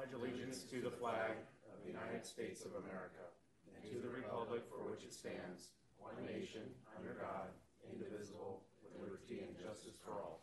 [0.00, 1.32] pledge allegiance to the flag
[1.68, 3.28] of the United States of America
[3.74, 6.62] and to the republic for which it stands, one nation,
[6.96, 7.48] under God,
[7.92, 10.40] indivisible, with liberty and justice for all.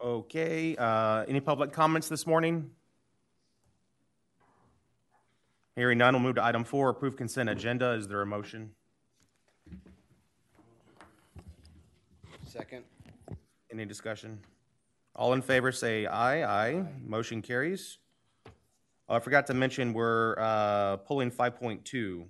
[0.00, 2.68] Okay, uh, any public comments this morning?
[5.76, 7.92] Hearing none, we'll move to item four, approve consent agenda.
[7.92, 8.72] Is there a motion?
[12.44, 12.82] Second.
[13.70, 14.40] Any discussion?
[15.16, 16.44] All in favor, say aye.
[16.44, 16.84] Aye.
[17.02, 17.98] Motion carries.
[19.08, 22.24] Oh, I forgot to mention, we're uh, pulling 5.2.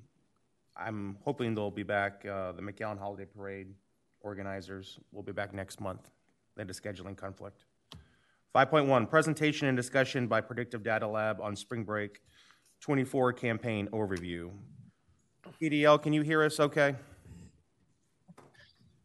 [0.76, 3.74] I'm hoping they'll be back, uh, the McAllen Holiday Parade
[4.20, 6.10] organizers will be back next month.
[6.54, 7.64] They had a scheduling conflict.
[8.54, 12.20] 5.1, presentation and discussion by Predictive Data Lab on Spring Break
[12.80, 14.50] 24 campaign overview.
[15.60, 16.94] PDL, can you hear us okay?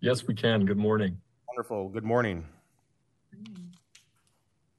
[0.02, 0.66] Yes, we can.
[0.66, 1.18] Good morning.
[1.48, 1.90] Wonderful.
[1.90, 2.46] Good morning.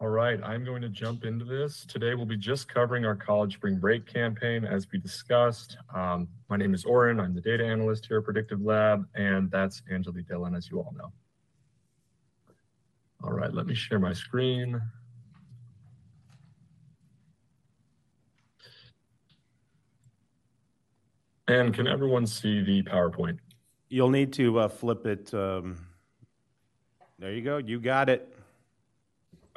[0.02, 1.87] All right, I'm going to jump into this.
[1.87, 5.76] Today we'll be just covering our college spring break campaign as we discussed.
[5.94, 7.21] Um, my name is Oren.
[7.21, 10.92] I'm the data analyst here at Predictive Lab, and that's Angelique Dillon, as you all
[10.99, 11.12] know.
[13.23, 14.82] All right, let me share my screen.
[21.47, 23.38] And can everyone see the PowerPoint?
[23.88, 25.32] You'll need to uh, flip it.
[25.32, 25.87] Um,
[27.21, 27.59] there you go.
[27.59, 28.31] You got it.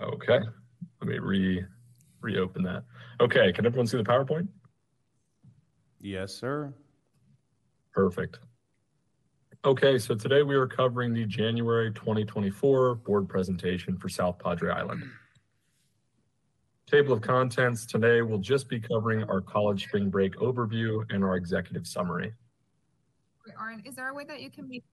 [0.02, 0.40] Okay,
[1.02, 1.64] let me re
[2.22, 2.84] reopen that.
[3.22, 4.48] Okay, can everyone see the PowerPoint?
[6.00, 6.74] Yes, sir.
[7.94, 8.40] Perfect.
[9.64, 15.04] Okay, so today we are covering the January 2024 board presentation for South Padre Island.
[16.88, 21.36] Table of contents today we'll just be covering our college spring break overview and our
[21.36, 22.34] executive summary.
[23.46, 24.84] Wait, Aaron, is there a way that you can make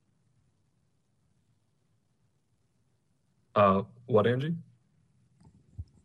[3.54, 4.54] Uh, what, Angie?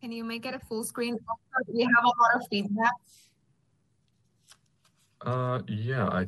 [0.08, 1.18] Can you make it a full screen?
[1.68, 2.94] We have a lot of feedback.
[5.20, 6.28] Uh, yeah, I,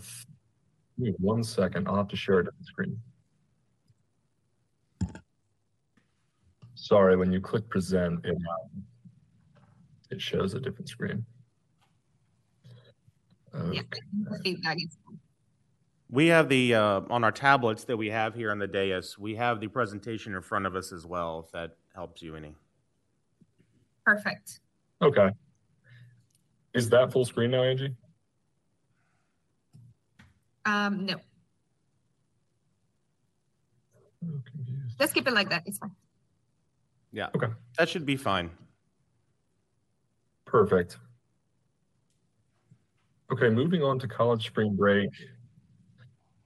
[0.98, 1.88] th- one second.
[1.88, 3.00] I'll have to share a different screen.
[6.76, 8.84] Sorry, when you click present, it, um,
[10.12, 11.26] it shows a different screen.
[13.54, 13.80] Yeah.
[13.80, 14.02] Okay.
[14.30, 14.78] The feedback
[16.12, 19.36] We have the, uh, on our tablets that we have here on the dais, we
[19.36, 22.56] have the presentation in front of us as well, if that helps you any.
[24.10, 24.60] Perfect.
[25.01, 25.30] Okay.
[26.74, 27.96] Is that full screen now, Angie?
[30.66, 31.16] Um, no,
[34.22, 34.96] I'm confused.
[35.00, 35.63] let's keep it like that.
[35.66, 35.96] It's fine.
[37.12, 37.28] Yeah.
[37.36, 37.48] Okay.
[37.78, 38.51] That should be fine.
[40.46, 40.98] Perfect.
[43.32, 45.10] Okay, moving on to college spring break.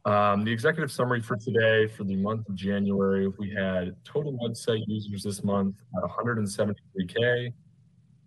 [0.05, 4.83] Um, the executive summary for today for the month of January, we had total website
[4.85, 7.53] users this month at 173K.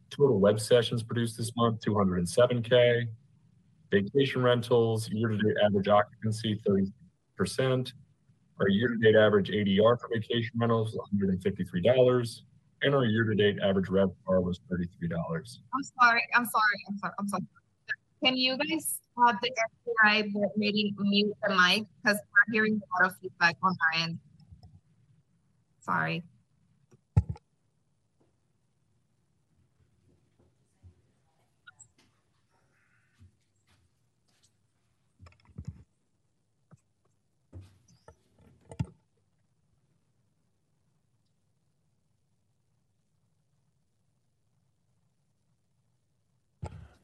[0.09, 3.05] Total web sessions produced this month, 207K.
[3.91, 6.59] Vacation rentals, year-to-date average occupancy,
[7.39, 7.93] 30%.
[8.59, 12.41] Our year-to-date average ADR for vacation rentals was $153.
[12.83, 14.89] And our year-to-date average RevPAR was $33.
[15.13, 16.23] I'm sorry.
[16.35, 16.63] I'm sorry.
[16.89, 17.13] I'm sorry.
[17.19, 17.43] I'm sorry.
[18.25, 23.03] Can you guys have the SPI board meeting mute the mic because we're hearing a
[23.03, 24.19] lot of feedback on our end.
[25.81, 26.23] Sorry.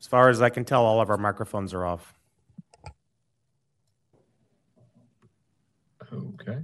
[0.03, 2.13] As far as I can tell, all of our microphones are off.
[6.13, 6.59] Okay.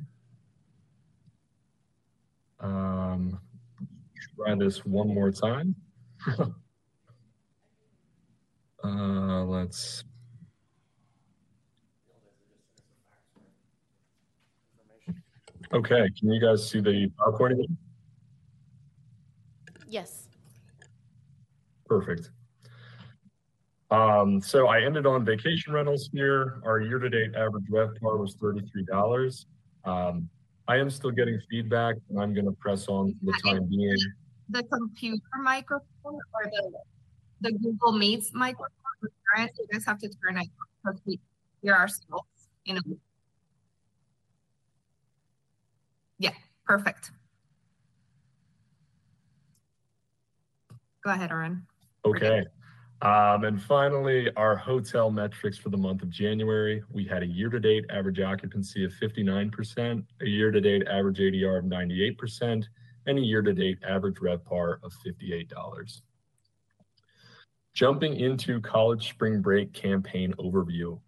[2.58, 3.38] Um,
[4.34, 5.76] try this one more time.
[8.82, 10.02] uh, let's.
[15.72, 17.78] Okay, can you guys see the PowerPoint again?
[19.86, 20.26] Yes.
[21.86, 22.32] Perfect.
[23.90, 26.60] Um, so I ended on vacation rentals here.
[26.64, 29.46] Our year-to-date average RevPAR was thirty-three dollars.
[29.84, 30.28] Um,
[30.66, 33.96] I am still getting feedback, and I'm going to press on for the time being.
[34.50, 36.72] The computer microphone or the
[37.40, 38.68] the Google Meets microphone.
[39.36, 40.48] You guys have to turn it
[40.82, 41.20] because we
[41.62, 42.26] hear ourselves.
[42.64, 42.80] You know.
[46.18, 46.32] Yeah,
[46.66, 47.12] perfect.
[51.04, 51.66] Go ahead, Aaron.
[52.04, 52.44] Okay.
[53.00, 56.82] Um, and finally, our hotel metrics for the month of January.
[56.90, 62.64] We had a year-to-date average occupancy of 59%, a year-to-date average ADR of 98%,
[63.06, 66.00] and a year-to-date average RevPAR of $58.
[67.72, 70.98] Jumping into college spring break campaign overview.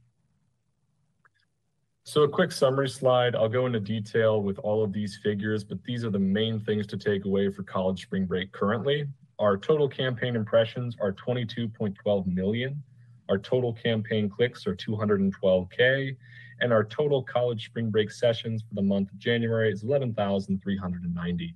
[2.05, 3.35] So a quick summary slide.
[3.35, 6.87] I'll go into detail with all of these figures, but these are the main things
[6.89, 9.09] to take away for college spring break currently.
[9.41, 12.83] Our total campaign impressions are 22.12 million.
[13.31, 16.15] Our total campaign clicks are 212K.
[16.61, 21.55] And our total college spring break sessions for the month of January is 11,390.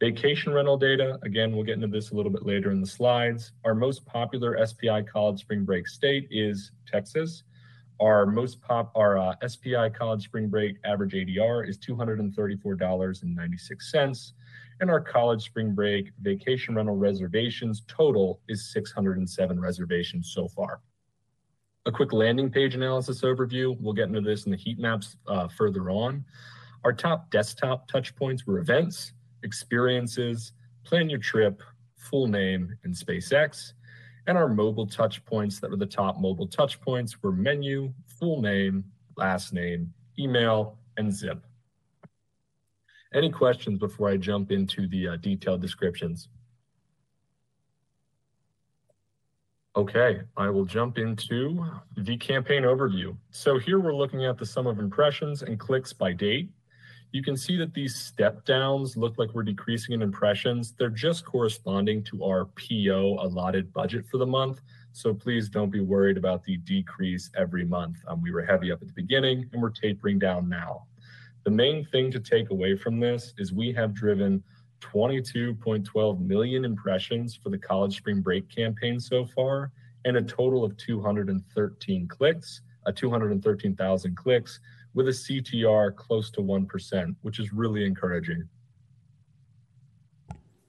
[0.00, 3.52] Vacation rental data, again, we'll get into this a little bit later in the slides.
[3.64, 7.44] Our most popular SPI college spring break state is Texas.
[8.00, 14.32] Our most pop, our uh, SPI college spring break average ADR is $234.96.
[14.80, 20.80] And our college spring break vacation rental reservations total is 607 reservations so far.
[21.86, 23.76] A quick landing page analysis overview.
[23.80, 26.24] We'll get into this in the heat maps uh, further on.
[26.84, 30.52] Our top desktop touch points were events, experiences,
[30.84, 31.62] plan your trip,
[31.96, 33.72] full name, and SpaceX.
[34.26, 38.42] And our mobile touch points that were the top mobile touch points were menu, full
[38.42, 38.84] name,
[39.16, 41.44] last name, email, and zip.
[43.14, 46.28] Any questions before I jump into the uh, detailed descriptions?
[49.76, 51.64] Okay, I will jump into
[51.96, 53.16] the campaign overview.
[53.30, 56.50] So here we're looking at the sum of impressions and clicks by date.
[57.12, 60.72] You can see that these step downs look like we're decreasing in impressions.
[60.72, 64.60] They're just corresponding to our PO allotted budget for the month.
[64.92, 67.98] So please don't be worried about the decrease every month.
[68.06, 70.86] Um, we were heavy up at the beginning and we're tapering down now.
[71.44, 74.42] The main thing to take away from this is we have driven
[74.80, 79.72] 22.12 million impressions for the college spring break campaign so far
[80.04, 84.60] and a total of 213 clicks, a 213,000 clicks
[84.94, 88.48] with a CTR close to 1%, which is really encouraging.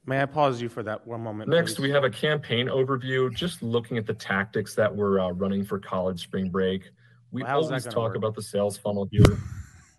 [0.05, 1.49] May I pause you for that one moment?
[1.51, 1.84] Next, please?
[1.84, 5.77] we have a campaign overview, just looking at the tactics that we're uh, running for
[5.77, 6.89] college spring break.
[7.32, 8.15] We Well, always talk work?
[8.15, 9.38] about the sales funnel here.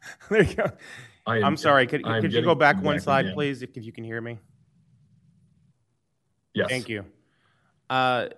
[0.30, 0.66] there you go.
[1.26, 1.86] I am, I'm sorry.
[1.86, 3.34] Could, I am could you go back one slide, again.
[3.34, 4.38] please, if if you can hear me?
[6.54, 6.68] Yes.
[6.68, 7.04] Thank you.
[7.88, 8.28] Uh,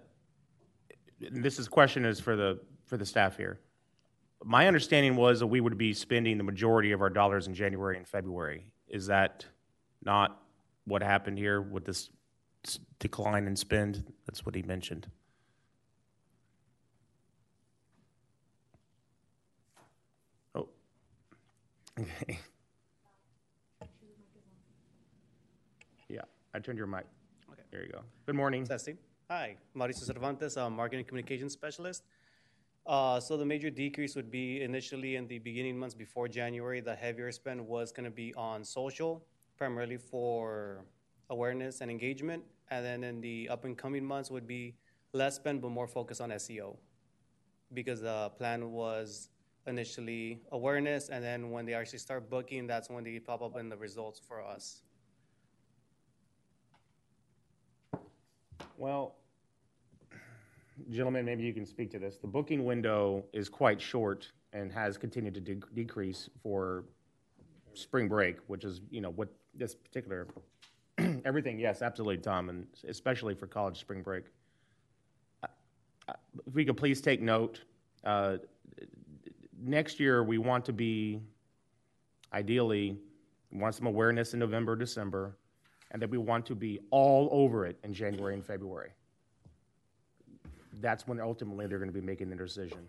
[1.20, 3.60] This is, question is for the, for the staff here.
[4.44, 7.96] My understanding was that we would be spending the majority of our dollars in January
[7.96, 8.66] and February.
[8.88, 9.46] Is that
[10.04, 10.42] not
[10.84, 12.10] what happened here with this
[12.98, 14.04] decline in spend?
[14.26, 15.06] That's what he mentioned.
[22.00, 22.38] Okay.
[26.08, 26.22] Yeah,
[26.54, 27.04] I turned your mic.
[27.50, 27.62] Okay.
[27.70, 28.00] There you go.
[28.24, 28.64] Good morning.
[28.66, 28.96] Testing.
[29.28, 32.04] Hi, Mauricio Cervantes, I'm Marketing Communications Specialist.
[32.86, 36.94] Uh, so the major decrease would be initially in the beginning months before January, the
[36.94, 39.24] heavier spend was going to be on social,
[39.56, 40.84] primarily for
[41.30, 42.42] awareness and engagement.
[42.70, 44.74] And then in the up and coming months would be
[45.12, 46.76] less spend, but more focus on SEO.
[47.72, 49.28] Because the plan was
[49.66, 53.68] initially awareness, and then when they actually start booking, that's when they pop up in
[53.68, 54.82] the results for us.
[58.76, 59.16] Well,
[60.90, 62.18] gentlemen, maybe you can speak to this.
[62.18, 66.84] The booking window is quite short and has continued to de- decrease for
[67.74, 70.26] spring break, which is, you know, what this particular,
[71.24, 74.24] everything, yes, absolutely, Tom, and especially for college spring break.
[75.42, 75.46] Uh,
[76.08, 76.12] uh,
[76.46, 77.62] If we could please take note,
[78.04, 78.38] uh,
[79.62, 81.20] next year, we want to be,
[82.32, 82.98] ideally,
[83.50, 85.36] we want some awareness in November, December,
[85.90, 88.90] and that we want to be all over it in January and February.
[90.80, 92.88] That's when ultimately they're going to be making the decision.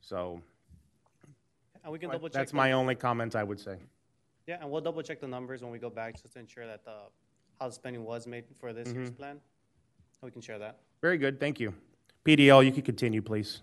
[0.00, 0.40] So
[1.82, 2.34] And we can double check.
[2.34, 3.76] that's my only comment I would say.
[4.46, 6.84] Yeah, and we'll double check the numbers when we go back just to ensure that
[6.84, 6.96] the,
[7.58, 9.16] how the spending was made for this year's mm-hmm.
[9.16, 9.40] plan.
[10.22, 10.78] We can share that.
[11.02, 11.74] Very good, thank you.
[12.24, 13.60] PDL, you can continue, please.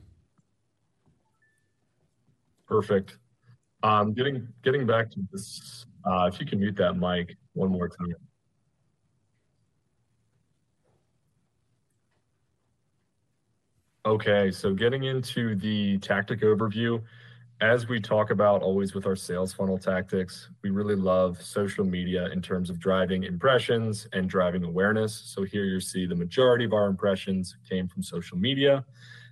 [2.72, 3.18] Perfect.
[3.84, 7.90] Um, getting getting back to this, uh, if you can mute that mic one more
[7.90, 8.16] time.
[14.06, 17.04] Okay, so getting into the tactic overview,
[17.60, 22.30] as we talk about always with our sales funnel tactics, we really love social media
[22.32, 25.14] in terms of driving impressions and driving awareness.
[25.14, 28.86] So here you see the majority of our impressions came from social media.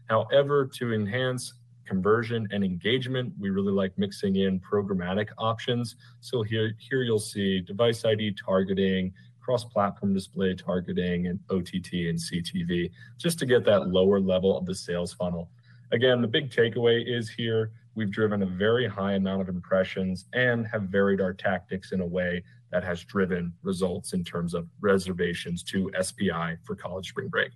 [0.10, 1.54] However, to enhance
[1.89, 5.95] conversion and engagement, we really like mixing in programmatic options.
[6.21, 12.91] So here, here you'll see device ID targeting, cross-platform display targeting, and OTT and CTV,
[13.17, 15.49] just to get that lower level of the sales funnel.
[15.91, 20.67] Again, the big takeaway is here, we've driven a very high amount of impressions and
[20.67, 25.63] have varied our tactics in a way that has driven results in terms of reservations
[25.63, 27.49] to SPI for college spring break.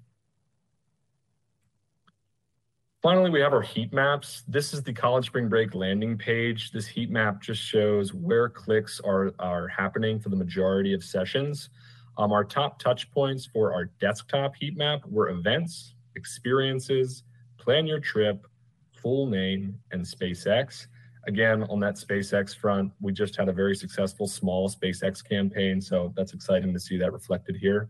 [3.03, 4.43] Finally, we have our heat maps.
[4.47, 6.71] This is the college spring break landing page.
[6.71, 11.69] This heat map just shows where clicks are, are happening for the majority of sessions.
[12.17, 17.23] Um, our top touch points for our desktop heat map were events, experiences,
[17.57, 18.47] plan your trip,
[18.93, 20.87] full name, and SpaceX.
[21.27, 26.13] Again, on that SpaceX front, we just had a very successful small SpaceX campaign, so
[26.15, 27.89] that's exciting to see that reflected here.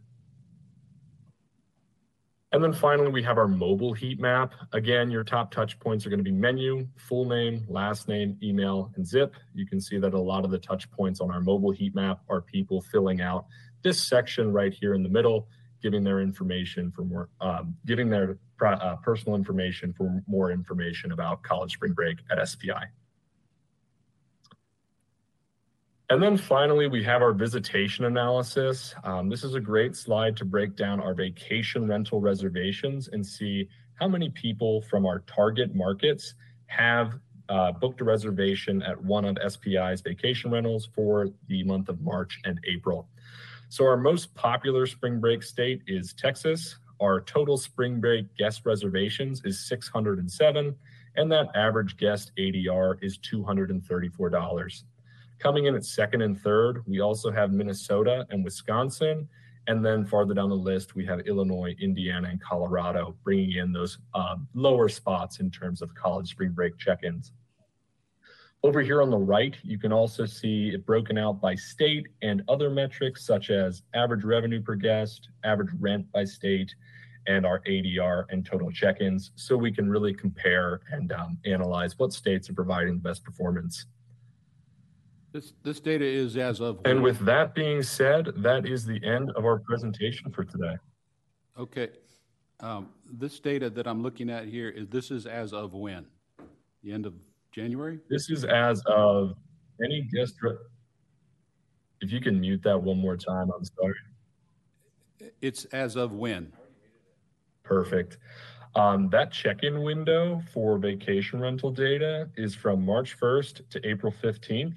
[2.54, 4.54] And then finally, we have our mobile heat map.
[4.74, 8.92] Again, your top touch points are going to be menu, full name, last name, email,
[8.96, 9.36] and zip.
[9.56, 12.20] You can see that a lot of the touch points on our mobile heat map
[12.30, 13.48] are people filling out
[13.82, 15.48] this section right here in the middle,
[15.82, 21.42] giving their information for more, um, giving their uh, personal information for more information about
[21.42, 22.86] college spring break at SPI.
[26.14, 28.94] And then finally, we have our visitation analysis.
[29.04, 33.68] Um, this is a great slide to break down our vacation rental reservations and see
[33.96, 36.36] how many people from our target markets
[36.68, 37.18] have
[37.50, 42.40] uh, booked a reservation at one of SPI's vacation rentals for the month of March
[42.46, 43.08] and April.
[43.70, 46.78] So our most popular spring break state is Texas.
[47.02, 50.76] Our total spring break guest reservations is 607,
[51.16, 54.84] and that average guest ADR is $234.
[55.44, 59.28] Coming in at second and third, we also have Minnesota and Wisconsin.
[59.68, 63.98] And then farther down the list, we have Illinois, Indiana, and Colorado bringing in those
[64.16, 67.34] um, lower spots in terms of college spring break check ins.
[68.64, 72.42] Over here on the right, you can also see it broken out by state and
[72.48, 76.74] other metrics such as average revenue per guest, average rent by state,
[77.28, 79.32] and our ADR and total check ins.
[79.36, 83.88] So we can really compare and um, analyze what states are providing the best performance.
[85.34, 86.80] This, this data is as of.
[86.86, 90.76] And with that being said, that is the end of our presentation for today.
[91.58, 91.90] Okay.
[92.60, 96.06] Um, this data that I'm looking at here is, this is as of when?
[96.84, 97.16] The end of
[97.52, 98.00] January?
[98.10, 99.34] This is as of
[99.84, 100.36] any guest.
[102.02, 105.32] If you can mute that one more time, I'm sorry.
[105.42, 106.54] It's as of when?
[107.64, 108.20] Perfect.
[108.76, 114.76] Um, that check-in window for vacation rental data is from March 1st to April 15th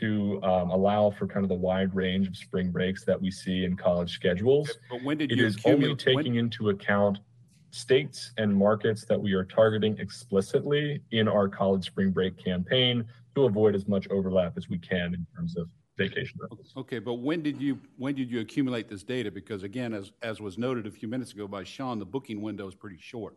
[0.00, 3.64] to um, allow for kind of the wide range of spring breaks that we see
[3.64, 4.78] in college schedules.
[4.90, 7.18] But when did It you is only taking when- into account
[7.70, 13.04] states and markets that we are targeting explicitly in our college spring break campaign
[13.34, 16.72] to avoid as much overlap as we can in terms of vacation rentals.
[16.76, 19.30] Okay, but when did you, when did you accumulate this data?
[19.30, 22.66] Because again, as, as was noted a few minutes ago by Sean, the booking window
[22.66, 23.36] is pretty short.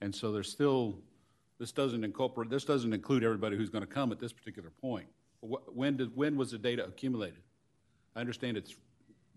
[0.00, 0.98] And so there's still,
[1.58, 5.06] this doesn't incorporate, this doesn't include everybody who's going to come at this particular point.
[5.42, 7.42] Wh- When did, when was the data accumulated?
[8.14, 8.74] I understand it's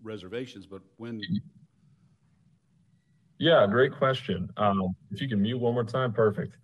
[0.02, 1.20] reservations, but when,
[3.38, 4.50] Yeah, great question.
[4.56, 6.56] Um, if you can mute one more time, perfect.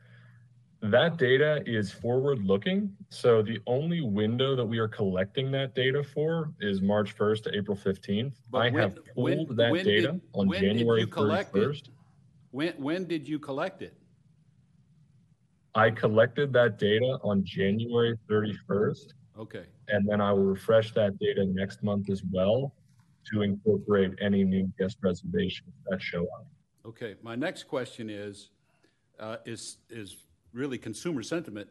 [0.83, 2.97] That data is forward looking.
[3.11, 7.57] So the only window that we are collecting that data for is March 1st to
[7.57, 8.35] April 15th.
[8.51, 11.07] But I when- have when- pulled that when data did- on when did January you
[11.07, 11.61] collect it?
[11.61, 11.91] 31st.
[12.51, 13.95] when, when did you collect it?
[15.75, 21.45] I collected that data on January 31st, Okay, and then I will refresh that data
[21.47, 22.75] next month as well
[23.33, 26.47] to incorporate any new guest reservations that show up.
[26.87, 27.17] okay.
[27.23, 28.51] My next question is,
[29.19, 30.17] uh, is, is
[30.53, 31.69] really consumer sentiment.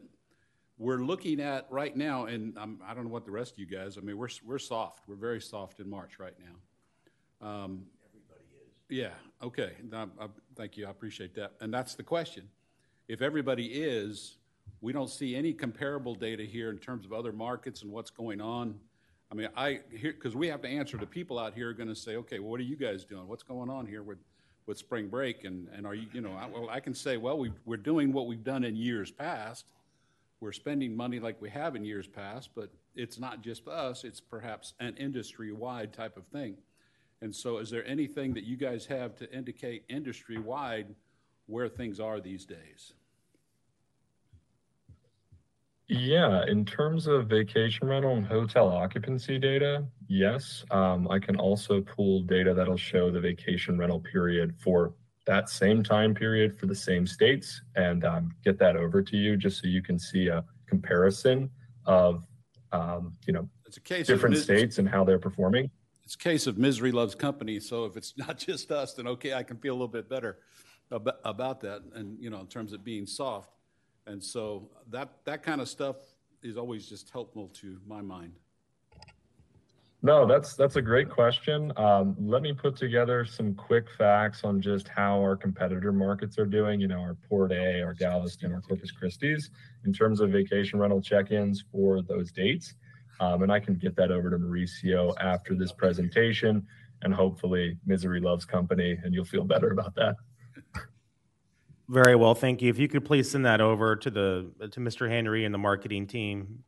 [0.78, 3.66] We're looking at right now, and I'm, I don't know what the rest of you
[3.66, 5.08] guys, I mean, we're, we're soft.
[5.08, 7.46] We're very soft in March right now.
[7.46, 7.86] Um,
[8.88, 9.10] Yeah,
[9.42, 9.72] okay.
[9.92, 10.86] I, I, thank you.
[10.86, 11.52] I appreciate that.
[11.60, 12.48] And that's the question.
[13.08, 14.36] If everybody is,
[14.80, 18.40] we don't see any comparable data here in terms of other markets and what's going
[18.40, 18.78] on.
[19.30, 21.88] I mean, I here because we have to answer to people out here are going
[21.88, 23.28] to say, okay, well, what are you guys doing?
[23.28, 24.18] What's going on here with
[24.66, 25.44] with spring break?
[25.44, 28.12] And and are you, you know, I, well, I can say, well, we we're doing
[28.12, 29.66] what we've done in years past.
[30.40, 34.04] We're spending money like we have in years past, but it's not just us.
[34.04, 36.56] It's perhaps an industry-wide type of thing.
[37.20, 40.94] And so is there anything that you guys have to indicate industry-wide
[41.46, 42.94] where things are these days?
[45.92, 50.64] Yeah, in terms of vacation rental and hotel occupancy data, yes.
[50.70, 54.94] Um, I can also pull data that'll show the vacation rental period for
[55.26, 59.36] that same time period for the same states and um, get that over to you
[59.36, 61.50] just so you can see a comparison
[61.86, 62.22] of,
[62.70, 65.72] um, you know, It's a case different of, mis- states and how they're performing.
[66.04, 67.58] It's a case of misery loves company.
[67.58, 70.38] So if it's not just us, then okay, I can feel a little bit better
[70.92, 71.82] about, about that.
[71.96, 73.50] And, you know, in terms of being soft.
[74.10, 75.96] And so that, that kind of stuff
[76.42, 78.32] is always just helpful to my mind.
[80.02, 81.72] No, that's that's a great question.
[81.76, 86.46] Um, let me put together some quick facts on just how our competitor markets are
[86.46, 86.80] doing.
[86.80, 89.50] You know, our Port A, our Galveston, our Corpus Christi's,
[89.84, 92.74] in terms of vacation rental check-ins for those dates.
[93.20, 96.66] Um, and I can get that over to Mauricio after this presentation,
[97.02, 100.16] and hopefully, misery loves company, and you'll feel better about that.
[101.90, 102.70] Very well, thank you.
[102.70, 105.08] If you could please send that over to the, to Mr.
[105.10, 106.62] Henry and the marketing team.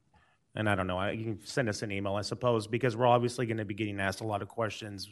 [0.56, 3.46] And I don't know, you can send us an email, I suppose, because we're obviously
[3.46, 5.08] going to be getting asked a lot of questions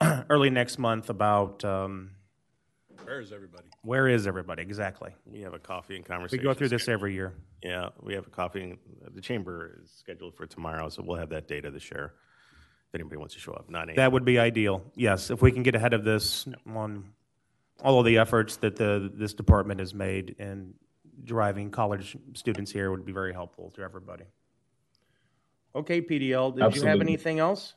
[0.30, 2.12] early next month about, um,
[3.04, 3.64] Where is everybody?
[3.82, 5.10] where is everybody exactly?
[5.26, 6.42] We have a coffee and conversation.
[6.42, 7.34] We go through this every year.
[7.62, 8.62] Yeah, we have a coffee.
[8.62, 8.78] and-
[9.14, 12.14] The chamber is scheduled for tomorrow, so we'll have that data to share.
[12.88, 15.62] If anybody wants to show up, nine That would be ideal, yes, if we can
[15.62, 17.04] get ahead of this on
[17.82, 20.74] all of the efforts that the, this department has made in
[21.24, 24.24] driving college students here would be very helpful to everybody.
[25.74, 27.74] Okay, PDL, did you have anything else?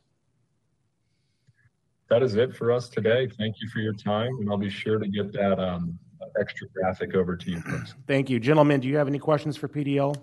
[2.09, 3.27] That is it for us today.
[3.37, 5.97] Thank you for your time, and I'll be sure to get that um,
[6.39, 7.95] extra graphic over to you folks.
[8.07, 8.39] Thank you.
[8.39, 10.15] Gentlemen, do you have any questions for PDL?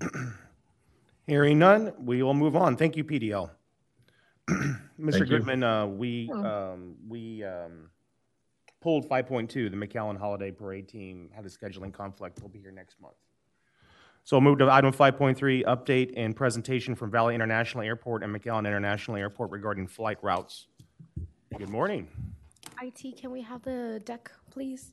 [1.26, 2.76] Hearing none, we will move on.
[2.76, 3.50] Thank you, PDL.
[4.50, 4.76] Mr.
[4.98, 5.26] Thank you.
[5.26, 7.88] Goodman, uh, we, um, we um,
[8.82, 12.40] pulled 5.2, the McAllen Holiday Parade team had a scheduling conflict.
[12.40, 13.14] We'll be here next month.
[14.24, 18.66] So we'll move to item 5.3, update and presentation from Valley International Airport and McAllen
[18.66, 20.66] International Airport regarding flight routes.
[21.56, 22.08] Good morning.
[22.80, 24.92] IT, can we have the deck, please?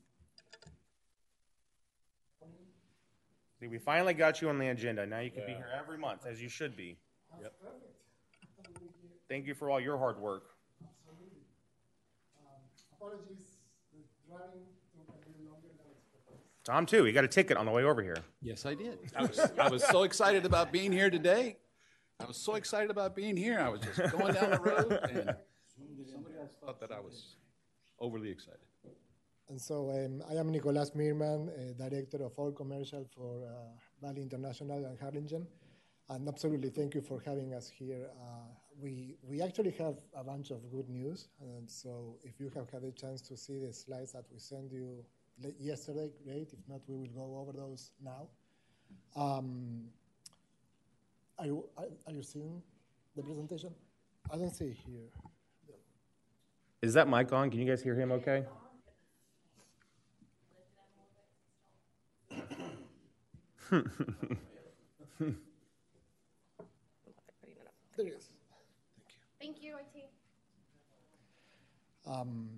[3.60, 5.06] See, we finally got you on the agenda.
[5.06, 6.98] Now you can be here every month, as you should be.
[7.42, 7.54] Yep.
[9.28, 10.44] Thank you for all your hard work.
[12.94, 13.59] Apologies, the
[14.30, 14.64] driving
[14.96, 16.38] a little longer than expected.
[16.64, 17.04] Tom, too.
[17.04, 18.18] He got a ticket on the way over here.
[18.42, 19.00] Yes, I did.
[19.16, 21.58] I was, I was so excited about being here today.
[22.20, 23.60] I was so excited about being here.
[23.60, 25.36] I was just going down the road and
[26.12, 27.38] somebody else thought that I was
[28.00, 28.60] overly excited.
[29.50, 34.22] And so um, I am Nicolas Meerman, uh, Director of All Commercial for uh, Valley
[34.22, 35.48] International and Harlingen.
[36.10, 38.10] And absolutely, thank you for having us here.
[38.22, 41.28] Uh, we, we actually have a bunch of good news.
[41.42, 44.72] And so if you have had a chance to see the slides that we sent
[44.72, 45.04] you
[45.60, 46.54] yesterday, great.
[46.54, 48.28] If not, we will go over those now.
[49.16, 49.86] Um,
[51.38, 52.62] are, you, are, are you seeing
[53.16, 53.74] the presentation?
[54.32, 55.10] I don't see it here.
[56.82, 57.50] Is that mic on?
[57.50, 58.46] Can you guys hear him okay?
[67.98, 68.29] There it is.
[69.50, 70.10] Thank you, IT.
[72.06, 72.50] Um,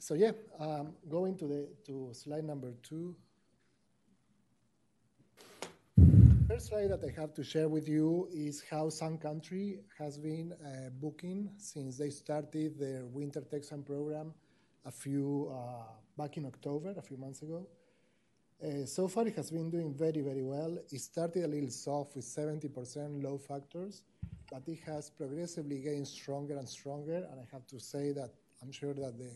[0.00, 3.14] so yeah, um, going to the to slide number two.
[6.48, 10.54] First slide that I have to share with you is how Sun Country has been
[10.54, 14.34] uh, booking since they started their Winter Texan program
[14.84, 15.84] a few uh,
[16.18, 17.64] back in October, a few months ago.
[18.60, 20.78] Uh, so far, it has been doing very, very well.
[20.90, 24.02] It started a little soft with 70% load factors,
[24.50, 27.26] but it has progressively gained stronger and stronger.
[27.30, 28.30] And I have to say that
[28.62, 29.30] I'm sure that the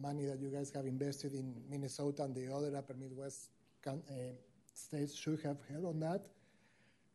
[0.00, 3.50] money that you guys have invested in Minnesota and the other upper Midwest
[3.82, 4.34] can, uh,
[4.74, 6.26] states should have helped on that.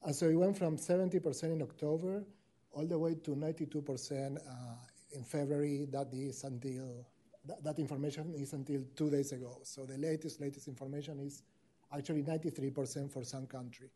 [0.04, 2.24] And so it went from 70% in October
[2.72, 4.42] all the way to 92% uh,
[5.14, 5.88] in February.
[5.92, 7.06] That is until
[7.46, 9.60] that, that information is until two days ago.
[9.64, 11.44] So the latest latest information is
[11.94, 13.90] actually 93% for Sun Country.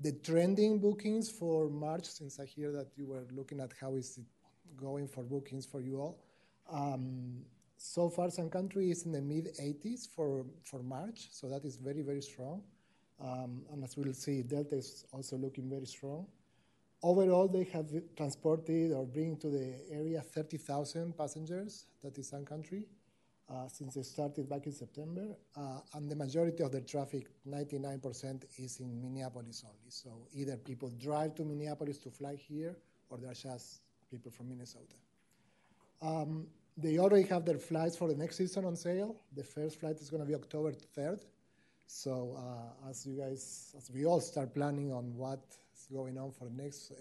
[0.00, 4.18] The trending bookings for March, since I hear that you were looking at how is
[4.18, 4.24] it
[4.76, 6.18] going for bookings for you all,
[6.70, 7.42] um,
[7.78, 11.76] so far Sun Country is in the mid 80s for, for March, so that is
[11.76, 12.62] very, very strong.
[13.20, 16.26] Um, and as we'll see, Delta is also looking very strong.
[17.02, 22.84] Overall, they have transported or bring to the area 30,000 passengers, that is Sun Country,
[23.48, 25.36] uh, since they started back in September.
[25.56, 29.90] Uh, and the majority of their traffic, 99%, is in Minneapolis only.
[29.90, 32.76] So either people drive to Minneapolis to fly here,
[33.08, 33.80] or they're just
[34.10, 34.96] people from Minnesota.
[36.02, 39.16] Um, they already have their flights for the next season on sale.
[39.34, 41.20] The first flight is going to be October 3rd.
[41.86, 46.46] So uh, as you guys, as we all start planning on what's going on for
[46.46, 46.94] the next uh,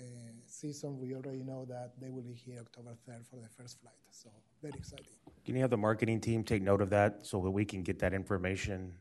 [0.46, 3.96] season, we already know that they will be here October 3rd for the first flight.
[4.12, 4.30] So
[4.66, 5.06] very exciting.
[5.46, 8.00] Can you have the marketing team take note of that so that we can get
[8.00, 8.94] that information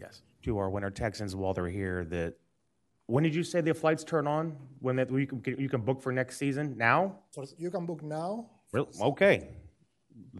[0.00, 0.22] Yes.
[0.42, 2.04] to our winter Texans while they're here?
[2.06, 2.34] That
[3.06, 4.56] when did you say the flights turn on?
[4.80, 6.76] When that you can you can book for next season?
[6.78, 7.18] Now?
[7.58, 8.48] You can book now.
[8.72, 9.36] Real- Okay.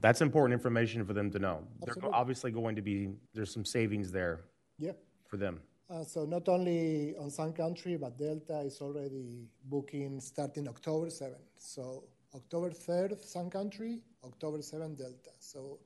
[0.01, 1.57] That's important information for them to know.
[1.83, 2.01] Absolutely.
[2.03, 2.97] They're obviously going to be,
[3.35, 4.45] there's some savings there
[4.79, 4.93] Yeah.
[5.27, 5.61] for them.
[5.89, 11.49] Uh, so not only on Sun Country, but Delta is already booking starting October 7th.
[11.59, 15.31] So October 3rd, Sun Country, October 7th, Delta.
[15.39, 15.79] So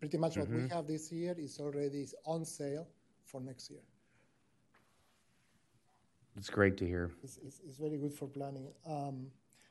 [0.00, 2.86] pretty much what we have this year is already on sale
[3.24, 3.80] for next year.
[6.36, 7.10] It's great to hear.
[7.22, 8.68] It's, it's, it's very good for planning.
[8.86, 9.26] Um,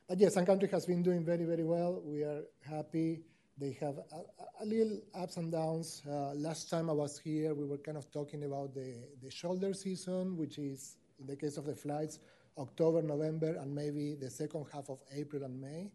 [0.08, 2.02] but yes, Sun Country has been doing very, very well.
[2.04, 3.22] We are happy.
[3.58, 6.02] They have a, a- a little ups and downs.
[6.10, 9.72] Uh, last time I was here, we were kind of talking about the, the shoulder
[9.74, 12.20] season, which is, in the case of the flights,
[12.58, 15.92] October, November, and maybe the second half of April and May.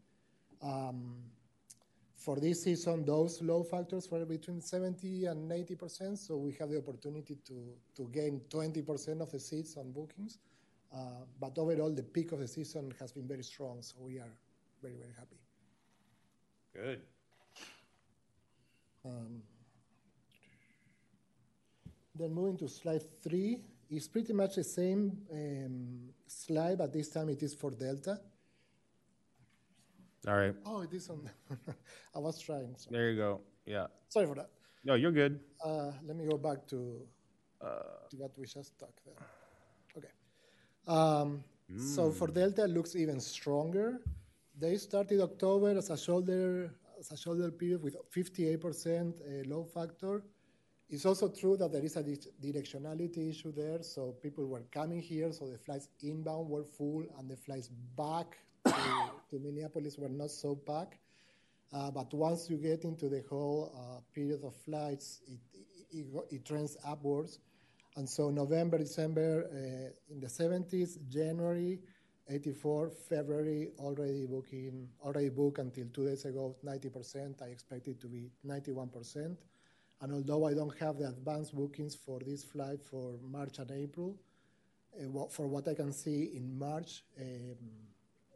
[0.62, 1.16] Um,
[2.16, 6.70] for this season, those load factors were between 70 and 80 percent, so we have
[6.70, 10.38] the opportunity to, to gain 20 percent of the seats on bookings.
[10.94, 14.32] Uh, but overall, the peak of the season has been very strong, so we are
[14.82, 15.36] very, very happy.
[16.74, 17.00] Good.
[22.14, 23.58] Then moving to slide three,
[23.90, 28.20] it's pretty much the same um, slide, but this time it is for Delta.
[30.28, 30.54] All right.
[30.64, 31.28] Oh, it is on.
[32.14, 32.74] I was trying.
[32.76, 33.40] Sorry, There you go.
[33.66, 33.86] Yeah.
[34.08, 34.50] sorry for that.
[34.84, 35.40] No, you're good.
[35.64, 37.06] Uh, let me go back to,
[37.60, 39.14] to what we just talked there.
[39.96, 40.12] Okay.
[40.86, 41.44] Um,
[41.94, 44.00] So for Delta, it looks even stronger.
[44.58, 50.22] They started October as a shoulder as a shoulder period with 58% uh, load factor.
[50.88, 53.82] It's also true that there is a di- directionality issue there.
[53.82, 58.38] So people were coming here, so the flights inbound were full, and the flights back
[58.66, 58.72] to,
[59.30, 60.98] to Minneapolis were not so packed.
[61.72, 66.24] Uh, but once you get into the whole uh, period of flights, it, it, it,
[66.30, 67.38] it trends upwards.
[67.96, 71.78] And so November, December uh, in the 70s, January
[72.28, 77.42] 84, February already booking, already booked until two days ago, 90%.
[77.42, 79.36] I expect it to be 91%.
[80.02, 84.16] And although I don't have the advanced bookings for this flight for March and April,
[85.00, 87.56] uh, wha- for what I can see in March, um,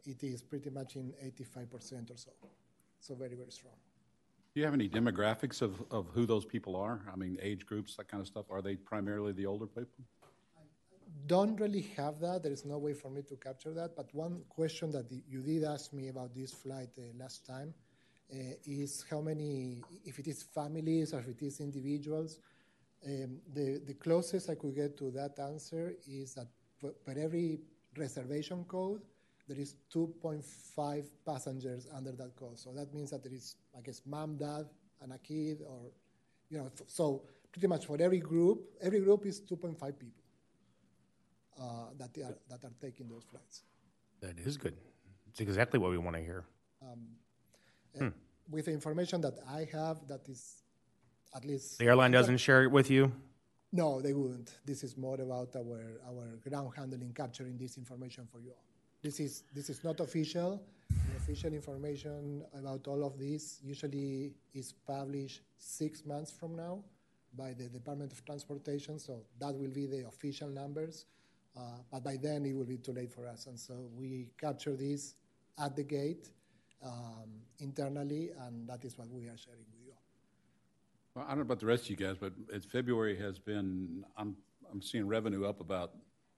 [0.05, 2.31] it is pretty much in 85% or so.
[3.01, 3.75] So very, very strong.
[4.55, 7.03] Do you have any demographics of, of who those people are?
[7.13, 8.47] I mean, age groups, that kind of stuff?
[8.49, 10.05] Are they primarily the older people?
[11.27, 12.45] Don't really have that.
[12.45, 13.97] There is no way for me to capture that.
[13.97, 17.75] But one question that you did ask me about this flight uh, last time
[18.31, 22.39] is how many, if it is families or if it is individuals.
[23.07, 26.49] Um, the, the closest I could get to that answer is that
[26.79, 27.61] for, every
[27.97, 29.03] reservation code,
[29.49, 32.59] there is 2.5 passengers under that code.
[32.59, 34.67] So that means that there is, I guess, mom, dad,
[35.01, 35.93] and a kid, or,
[36.51, 37.23] you know, f- so
[37.53, 40.23] pretty much for every group, every group is 2.5 people
[41.61, 43.63] uh, that, they are, that are taking those flights.
[44.21, 44.77] That is good.
[45.29, 46.45] It's exactly what we want to hear.
[48.01, 48.11] Uh,
[48.51, 50.63] With the information that I have, that is
[51.35, 51.79] at least.
[51.79, 53.13] The airline doesn't share it with you?
[53.73, 54.59] No, they wouldn't.
[54.65, 58.53] This is more about our, our ground handling capturing this information for you.
[59.03, 60.63] This is, this is not official.
[60.89, 66.85] The official information about all of this usually is published six months from now
[67.37, 71.07] by the Department of Transportation, so that will be the official numbers.
[71.57, 73.47] Uh, but by then, it will be too late for us.
[73.47, 75.15] And so we capture this
[75.59, 76.31] at the gate
[77.59, 79.93] internally, and that is what we are sharing with you.
[81.15, 82.33] Well, I don't know about the rest of you guys, but
[82.71, 84.37] February has been, I'm,
[84.71, 85.93] I'm seeing revenue up about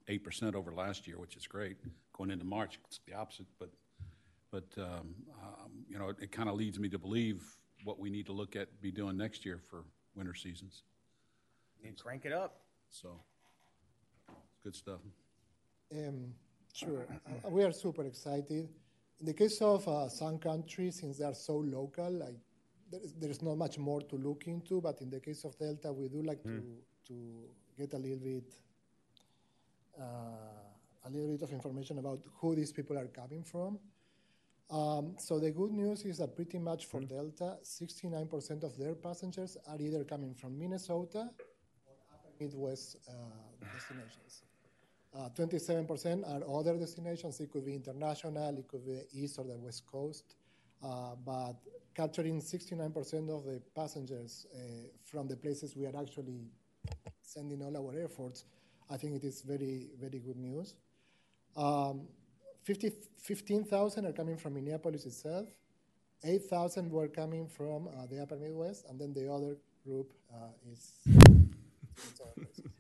[0.06, 1.76] eight percent over last year, which is great.
[2.16, 3.70] Going into March, it's the opposite, but,
[4.50, 7.42] but, um, um, you know, it kind of leads me to believe
[7.84, 9.84] what we need to look at, be doing next year for
[10.14, 10.82] winter seasons.
[11.84, 12.60] And crank it up.
[12.90, 13.20] So,
[14.64, 15.00] good stuff.
[15.92, 16.34] Um,
[16.74, 17.06] Sure.
[17.26, 18.68] Uh, We are super excited.
[19.20, 22.36] In the case of uh, Sun Country's, since they are so local, like
[22.90, 24.80] there is, there is not much more to look into.
[24.80, 26.62] But in the case of Delta, we do like to
[27.08, 27.14] to
[27.76, 28.54] get a little bit
[29.98, 30.04] uh,
[31.06, 33.78] a little bit of information about who these people are coming from.
[34.70, 39.56] Um, so the good news is that pretty much for Delta, 69% of their passengers
[39.66, 41.30] are either coming from Minnesota
[41.86, 43.12] or upper Midwest uh,
[43.74, 44.42] destinations.
[45.16, 47.40] Uh, 27% are other destinations.
[47.40, 50.34] It could be international, it could be the east or the west coast.
[50.82, 51.54] Uh, but
[51.94, 54.58] capturing 69% of the passengers uh,
[55.04, 56.50] from the places we are actually
[57.22, 58.44] sending all our efforts,
[58.90, 60.74] I think it is very, very good news.
[61.56, 62.02] Um,
[62.64, 65.48] 50 15,000 are coming from Minneapolis itself.
[66.22, 70.92] 8,000 were coming from uh, the upper Midwest, and then the other group uh, is.
[71.06, 72.72] it's other places.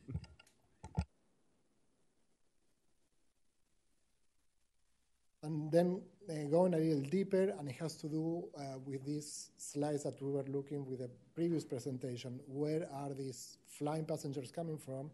[5.48, 9.48] And then uh, going a little deeper, and it has to do uh, with these
[9.56, 12.38] slides that we were looking with the previous presentation.
[12.46, 15.10] Where are these flying passengers coming from?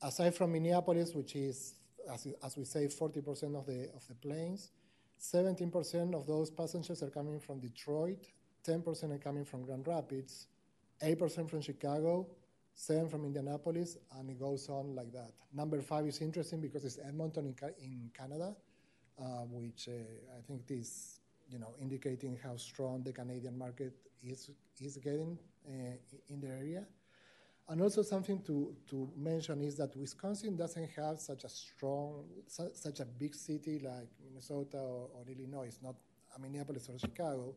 [0.00, 1.74] Aside from Minneapolis, which is,
[2.10, 4.70] as, as we say, 40% of the, of the planes,
[5.20, 8.28] 17% of those passengers are coming from Detroit,
[8.66, 10.46] 10% are coming from Grand Rapids,
[11.02, 12.26] 8% from Chicago,
[12.74, 15.32] 7 from Indianapolis, and it goes on like that.
[15.52, 18.56] Number 5 is interesting because it's Edmonton in, in Canada,
[19.50, 24.50] which uh, I think is you know indicating how strong the Canadian market is
[24.80, 25.38] is getting
[25.68, 25.96] uh,
[26.28, 26.84] in the area.
[27.68, 32.70] And also something to, to mention is that Wisconsin doesn't have such a strong, su-
[32.74, 35.66] such a big city like Minnesota or, or Illinois.
[35.66, 35.96] It's not
[36.40, 37.56] Minneapolis or Chicago,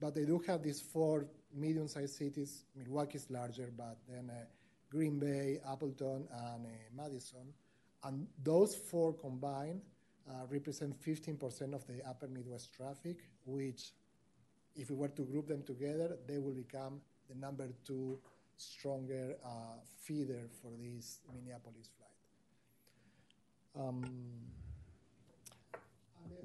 [0.00, 2.64] but they do have these four medium-sized cities.
[2.74, 4.44] Milwaukee is larger, but then uh,
[4.90, 7.52] Green Bay, Appleton, and uh, Madison,
[8.04, 9.82] and those four combined
[10.50, 13.18] represent 15% of the Upper Midwest traffic.
[13.44, 13.92] Which,
[14.74, 18.18] if we were to group them together, they will become the number two
[18.56, 23.86] stronger uh, feeder for this Minneapolis flight.
[23.86, 24.02] Um,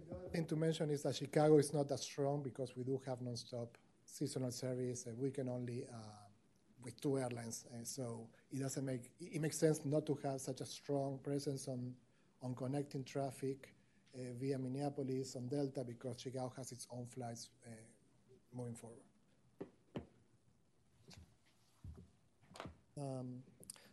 [0.10, 3.00] the other thing to mention is that Chicago is not as strong because we do
[3.06, 3.68] have nonstop
[4.06, 5.98] seasonal service, uh, weekend only, uh,
[6.84, 7.66] with two airlines.
[7.74, 11.68] And so it doesn't make it makes sense not to have such a strong presence
[11.68, 11.94] on
[12.42, 13.74] on connecting traffic
[14.16, 17.70] uh, via Minneapolis on Delta because Chicago has its own flights uh,
[18.56, 19.02] moving forward.
[22.98, 23.44] Um,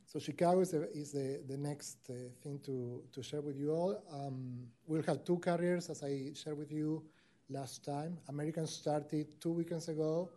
[0.06, 3.72] so Chicago is, the, is the, the next uh, thing to, to share with you
[3.72, 4.02] all.
[4.12, 7.02] Um, we'll have two carriers, as I shared with you
[7.50, 8.16] last time.
[8.28, 10.30] American started two weekends ago.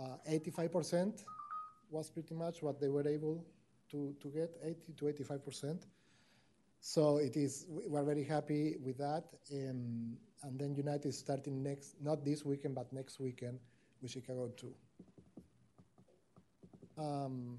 [0.00, 1.24] Uh, 85%
[1.90, 3.44] was pretty much what they were able
[3.90, 5.82] to, to get, 80 to 85%.
[6.80, 9.24] So it is, we're very happy with that.
[9.52, 13.58] Um, and then United is starting next, not this weekend, but next weekend
[14.00, 14.74] with Chicago too.
[16.96, 17.58] Um,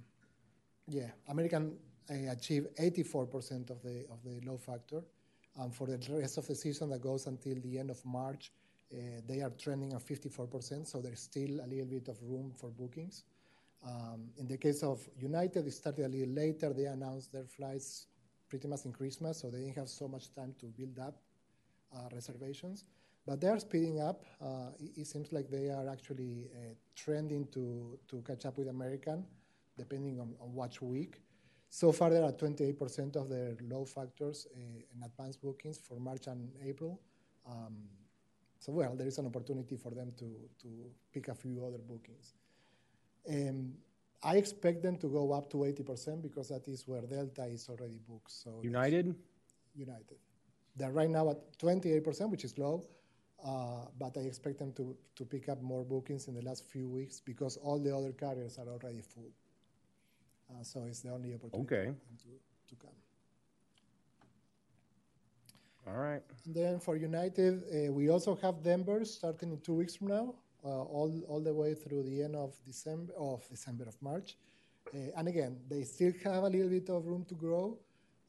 [0.87, 1.77] yeah, American
[2.09, 5.01] uh, achieved 84% of the of the load factor,
[5.57, 8.51] and for the rest of the season that goes until the end of March,
[8.93, 10.87] uh, they are trending at 54%.
[10.87, 13.23] So there's still a little bit of room for bookings.
[13.85, 16.73] Um, in the case of United, it started a little later.
[16.73, 18.07] They announced their flights
[18.49, 21.15] pretty much in Christmas, so they didn't have so much time to build up
[21.95, 22.85] uh, reservations.
[23.25, 24.23] But they are speeding up.
[24.41, 28.67] Uh, it, it, seems like they are actually uh, trending to to catch up with
[28.67, 29.25] American
[29.79, 31.15] depending on, on which week.
[31.69, 36.27] So far, there are 28% of their load factors uh, in advance bookings for March
[36.27, 36.99] and April.
[37.47, 37.75] Um,
[38.59, 40.25] so, well, there is an opportunity for them to,
[40.61, 40.67] to
[41.13, 42.33] pick a few other bookings.
[43.29, 43.73] Um,
[44.21, 47.99] I expect them to go up to 80% because that is where Delta is already
[48.07, 48.31] booked.
[48.31, 49.15] So United?
[49.75, 50.17] United.
[50.75, 52.85] They're right now at 28%, which is low,
[53.45, 56.87] uh, but I expect them to, to pick up more bookings in the last few
[56.87, 59.31] weeks because all the other carriers are already full.
[60.49, 61.85] Uh, so it's the only opportunity Okay.
[62.17, 62.29] to,
[62.69, 62.95] to come.
[65.87, 66.21] All right.
[66.45, 70.35] And then for United, uh, we also have Denver starting in two weeks from now,
[70.67, 74.35] all, all the way through the end of December, of December of March.
[74.93, 77.77] Uh, and again, they still have a little bit of room to grow,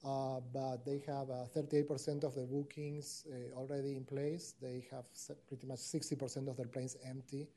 [0.04, 4.54] uh, but they have 38% of the bookings uh, already in place.
[4.60, 5.04] They have
[5.48, 7.48] pretty much 60% of their planes empty.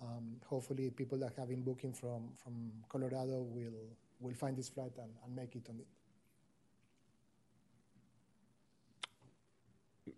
[0.00, 3.72] Um, hopefully, people that have been booking from, from Colorado will,
[4.20, 5.86] will find this flight and, and make it on it.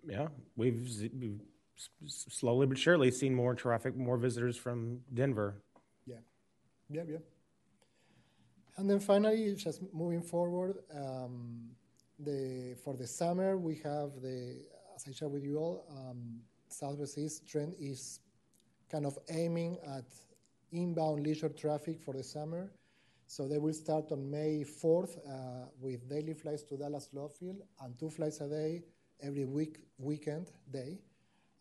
[0.07, 0.89] Yeah, we've,
[1.19, 1.41] we've
[2.07, 5.63] slowly but surely seen more traffic, more visitors from Denver.
[6.07, 6.17] Yeah,
[6.91, 7.19] yeah, yeah.
[8.77, 11.71] And then finally, just moving forward, um,
[12.19, 14.65] the for the summer we have the
[14.95, 18.21] as I shared with you all, um, Southwest East trend is
[18.91, 20.05] kind of aiming at
[20.73, 22.71] inbound leisure traffic for the summer.
[23.27, 27.63] So they will start on May 4th uh, with daily flights to Dallas Love Field
[27.81, 28.83] and two flights a day
[29.23, 30.99] every week weekend day.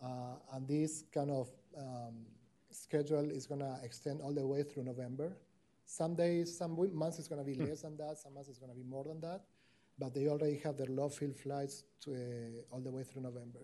[0.03, 2.25] Uh, and this kind of um,
[2.71, 5.37] schedule is going to extend all the way through November.
[5.85, 8.17] Some days, some months it's going to be less than that.
[8.17, 9.41] Some months it's going to be more than that.
[9.97, 13.59] But they already have their Love Field flights to, uh, all the way through November.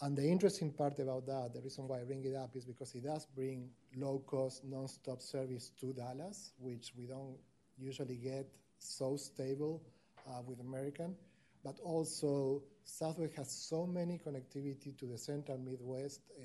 [0.00, 2.92] And the interesting part about that, the reason why I bring it up is because
[2.94, 7.36] it does bring low-cost, non-stop service to Dallas, which we don't
[7.78, 8.48] usually get
[8.78, 9.80] so stable
[10.26, 11.14] uh, with American.
[11.62, 16.42] But also, Southwest has so many connectivity to the central Midwest uh,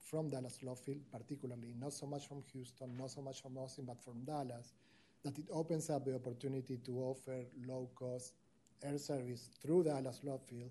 [0.00, 3.84] from Dallas Love Field, particularly, not so much from Houston, not so much from Austin,
[3.84, 4.72] but from Dallas,
[5.24, 8.34] that it opens up the opportunity to offer low-cost
[8.82, 10.70] air service through Dallas Love Field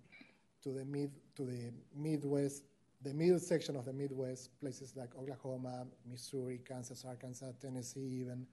[0.64, 2.64] to the mid to the Midwest,
[3.02, 8.48] the middle section of the Midwest, places like Oklahoma, Missouri, Kansas, Arkansas, Tennessee, even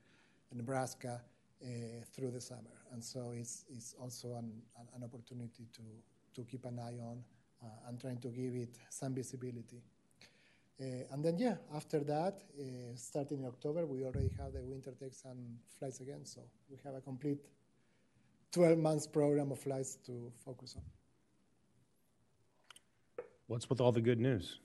[0.52, 1.20] Nebraska,
[1.64, 1.68] uh,
[2.12, 2.76] through the summer.
[2.92, 4.50] And so it's it's also an,
[4.96, 5.82] an opportunity to
[6.34, 7.22] to keep an eye on
[7.62, 9.82] uh, and trying to give it some visibility.
[10.80, 12.64] Uh, and then, yeah, after that, uh,
[12.96, 16.24] starting in October, we already have the Winter Texan flights again.
[16.24, 17.38] So we have a complete
[18.52, 20.82] 12 months program of flights to focus on.
[23.46, 24.60] What's with all the good news?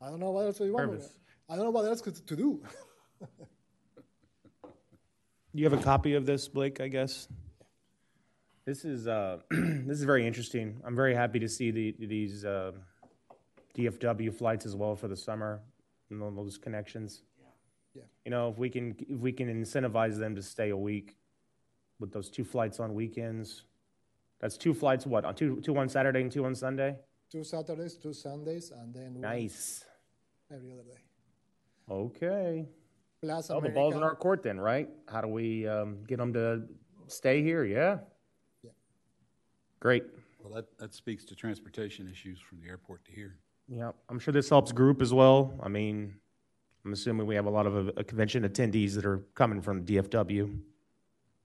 [0.00, 1.02] I don't know what else you want.
[1.50, 2.62] I don't know what else to do.
[5.54, 7.26] You have a copy of this, Blake, I guess?
[8.68, 10.78] This is, uh, this is very interesting.
[10.84, 12.72] I'm very happy to see the, these, uh,
[13.74, 15.62] DFW flights as well for the summer,
[16.10, 17.22] and those connections.
[17.40, 17.46] Yeah.
[17.94, 18.02] yeah.
[18.26, 21.16] You know, if we can, if we can incentivize them to stay a week
[21.98, 23.62] with those two flights on weekends,
[24.38, 26.96] that's two flights, what, on two, two on Saturday and two on Sunday?
[27.32, 29.82] two Saturdays, two Sundays, and then Nice.
[30.54, 31.00] every other day.
[31.90, 32.68] Okay.
[33.22, 34.90] Plus, Well, the ball's in our court then, right?
[35.10, 36.64] How do we, um, get them to
[37.06, 37.64] stay here?
[37.64, 37.78] Yeah?
[37.78, 37.98] Yeah.
[39.80, 40.04] Great.
[40.42, 43.36] Well, that, that speaks to transportation issues from the airport to here.
[43.68, 45.54] Yeah, I'm sure this helps group as well.
[45.62, 46.14] I mean,
[46.84, 50.58] I'm assuming we have a lot of uh, convention attendees that are coming from DFW.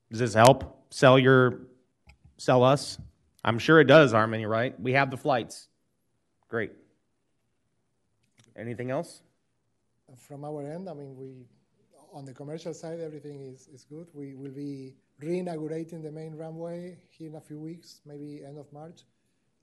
[0.09, 1.61] Does this help sell your,
[2.38, 2.97] sell us?
[3.43, 4.79] I'm sure it does, Harmony, right?
[4.79, 5.67] We have the flights.
[6.47, 6.71] Great.
[8.55, 9.21] Anything else?
[10.17, 11.45] From our end, I mean, we,
[12.13, 14.07] on the commercial side, everything is, is good.
[14.13, 18.72] We will be re-inaugurating the main runway here in a few weeks, maybe end of
[18.74, 19.01] March.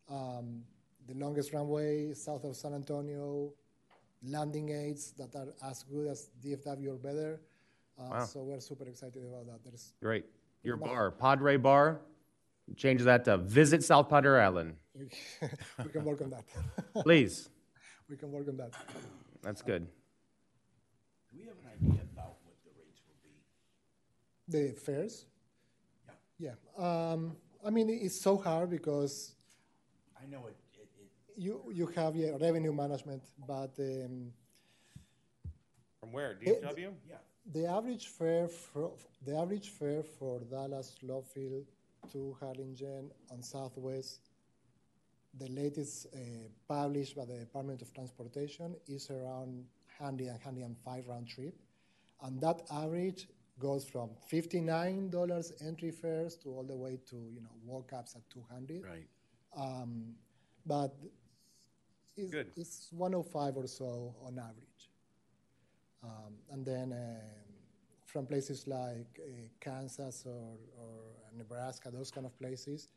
[0.09, 0.63] Um,
[1.07, 3.53] the longest runway south of San Antonio,
[4.23, 7.41] landing aids that are as good as DFW or better.
[7.99, 8.25] Uh, Wow.
[8.25, 9.65] So we're super excited about that.
[9.65, 10.25] There's, Great.
[10.63, 12.01] Your bar, Padre Bar,
[12.77, 14.77] change that to Visit South Padre Island.
[14.95, 15.09] we,
[15.85, 16.45] we can work on that.
[17.03, 17.49] Please.
[18.09, 18.73] we can work on that.
[19.43, 19.87] That's good.
[21.31, 24.73] Do we have an idea about what the rates will be?
[24.73, 25.27] The fares?
[26.41, 26.55] Yeah.
[26.79, 29.35] Um, I mean, it's so hard because
[30.21, 34.33] I know it, it, it, you you have yeah, revenue management, but um,
[36.01, 36.39] From where?
[36.43, 36.95] DFW?
[37.07, 37.17] Yeah,
[37.53, 38.93] the average fare for
[39.27, 41.27] the average fare for Dallas Love
[42.13, 44.31] to Harlingen on Southwest,
[45.39, 46.19] the latest uh,
[46.67, 49.67] published by the Department of Transportation is around
[49.99, 51.55] 100 and 105 round trip,
[52.23, 53.29] and that average
[53.61, 58.83] goes from $59 entry fares to all the way to you know walk-ups at 200.
[58.83, 59.07] Right.
[59.57, 60.15] Um,
[60.67, 60.97] but
[62.17, 62.51] it's, Good.
[62.57, 64.91] it's 105 or so on average.
[66.03, 67.41] Um, and then um
[68.11, 70.99] from places like uh, Kansas or, or
[71.37, 72.89] Nebraska, those kind of places,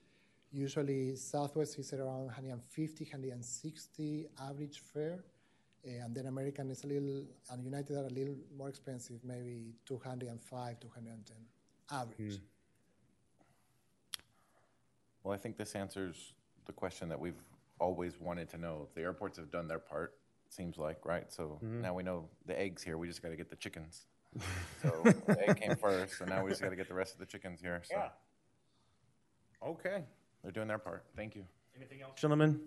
[0.52, 5.24] usually Southwest is around 150, 160 average fare.
[5.86, 9.74] Uh, and then American is a little, and United are a little more expensive, maybe
[9.86, 11.36] 205, 210
[11.92, 12.40] average.
[15.24, 16.34] Well, I think this answers
[16.66, 17.42] the question that we've
[17.80, 18.88] always wanted to know.
[18.96, 20.16] The airports have done their part,
[20.50, 21.32] seems like, right?
[21.32, 22.98] So now we know the eggs here.
[22.98, 24.06] We just got to get the chickens.
[24.82, 24.90] so
[25.28, 27.26] the egg came first, so now we just got to get the rest of the
[27.26, 27.82] chickens here.
[27.84, 28.10] So Yeah.
[29.64, 30.04] Okay.
[30.42, 31.06] they're doing their part.
[31.16, 31.46] Thank you.
[31.76, 32.60] Anything else, gentlemen?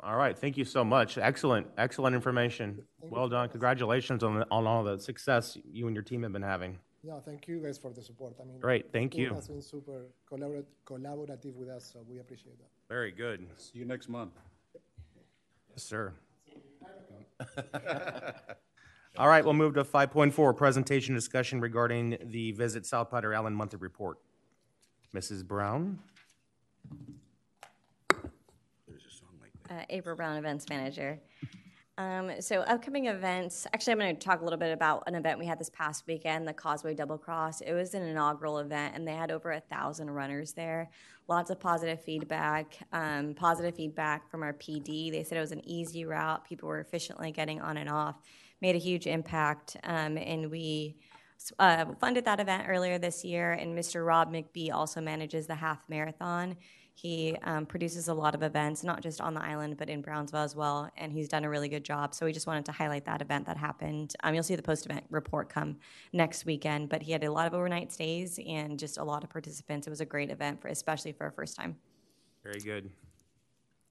[0.00, 1.18] All right, thank you so much.
[1.18, 2.82] Excellent, excellent information.
[3.00, 3.48] Well done.
[3.48, 6.78] Congratulations on, the- on all the success you and your team have been having.
[7.02, 8.34] Yeah, thank you guys for the support.
[8.40, 9.34] I mean, Great, thank the team you.
[9.34, 12.68] has been super collaborat- collaborative with us, so we appreciate that.
[12.88, 13.46] Very good.
[13.56, 14.32] See you next month.
[15.70, 16.12] Yes, sir.
[19.18, 23.78] All right, we'll move to 5.4, presentation discussion regarding the Visit South Padre Island monthly
[23.78, 24.18] report.
[25.14, 25.46] Mrs.
[25.46, 25.98] Brown?
[29.70, 31.18] Uh, April Brown, Events Manager.
[31.98, 35.38] Um, so upcoming events, actually, I'm going to talk a little bit about an event
[35.38, 37.62] we had this past weekend, the Causeway Double Cross.
[37.62, 40.90] It was an inaugural event, and they had over a thousand runners there.
[41.26, 45.10] Lots of positive feedback, um, positive feedback from our PD.
[45.10, 46.46] They said it was an easy route.
[46.46, 48.16] People were efficiently getting on and off.
[48.60, 50.96] Made a huge impact, um, and we
[51.58, 53.52] uh, funded that event earlier this year.
[53.52, 54.06] And Mr.
[54.06, 56.56] Rob McBee also manages the half marathon.
[56.98, 60.40] He um, produces a lot of events, not just on the island, but in Brownsville
[60.40, 62.14] as well, and he's done a really good job.
[62.14, 64.14] So we just wanted to highlight that event that happened.
[64.22, 65.76] Um, you'll see the post-event report come
[66.14, 69.28] next weekend, but he had a lot of overnight stays and just a lot of
[69.28, 69.86] participants.
[69.86, 71.76] It was a great event, for especially for a first time.
[72.42, 72.90] Very good.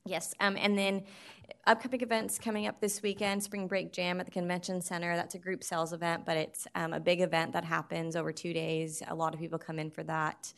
[0.07, 1.03] Yes, um, and then
[1.67, 5.15] upcoming events coming up this weekend: Spring Break Jam at the Convention Center.
[5.15, 8.51] That's a group sales event, but it's um, a big event that happens over two
[8.51, 9.03] days.
[9.07, 10.51] A lot of people come in for that.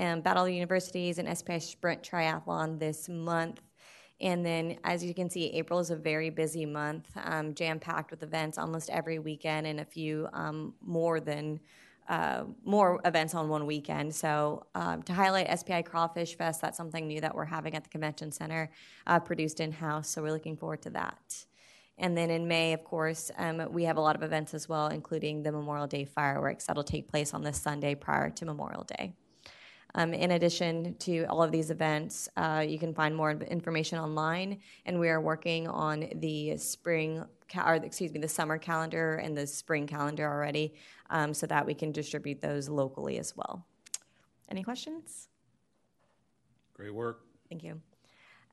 [0.00, 3.60] Um, Battle of the Universities and SPI Sprint Triathlon this month.
[4.20, 8.10] And then, as you can see, April is a very busy month, um, jam packed
[8.10, 11.60] with events almost every weekend and a few um, more than
[12.08, 14.14] uh, more events on one weekend.
[14.14, 17.90] So, um, to highlight SPI Crawfish Fest, that's something new that we're having at the
[17.90, 18.70] convention center,
[19.06, 20.08] uh, produced in house.
[20.08, 21.46] So, we're looking forward to that.
[21.98, 24.88] And then in May, of course, um, we have a lot of events as well,
[24.88, 29.14] including the Memorial Day fireworks that'll take place on this Sunday prior to Memorial Day.
[29.94, 34.60] Um, in addition to all of these events, uh, you can find more information online,
[34.86, 39.36] and we are working on the spring, ca- or excuse me, the summer calendar and
[39.36, 40.74] the spring calendar already,
[41.10, 43.66] um, so that we can distribute those locally as well.
[44.48, 45.28] Any questions?
[46.74, 47.22] Great work.
[47.48, 47.80] Thank you.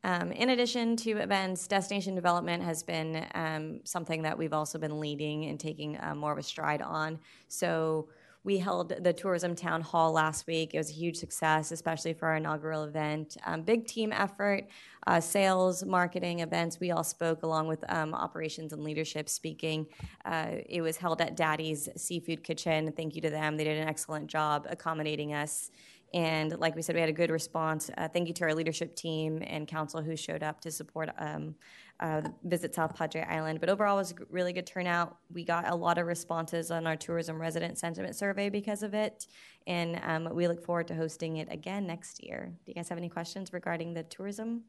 [0.04, 5.00] Um, in addition to events, destination development has been um, something that we've also been
[5.00, 7.20] leading and taking uh, more of a stride on.
[7.48, 8.10] So
[8.44, 10.74] we held the tourism town hall last week.
[10.74, 13.36] It was a huge success, especially for our inaugural event.
[13.46, 14.68] Um, big team effort,
[15.06, 16.80] uh, sales, marketing, events.
[16.80, 19.88] We all spoke along with um, operations and leadership speaking.
[20.26, 22.92] Uh, it was held at Daddy's Seafood Kitchen.
[22.96, 23.58] Thank you to them.
[23.58, 25.72] They did an excellent job accommodating us.
[26.14, 27.90] And like we said, we had a good response.
[27.98, 31.56] Uh, thank you to our leadership team and council who showed up to support um,
[32.00, 33.60] uh, Visit South Padre Island.
[33.60, 35.18] But overall, it was a really good turnout.
[35.34, 39.28] We got a lot of responses on our tourism resident sentiment survey because of it.
[39.66, 42.54] And um, we look forward to hosting it again next year.
[42.66, 44.64] Do you guys have any questions regarding the tourism?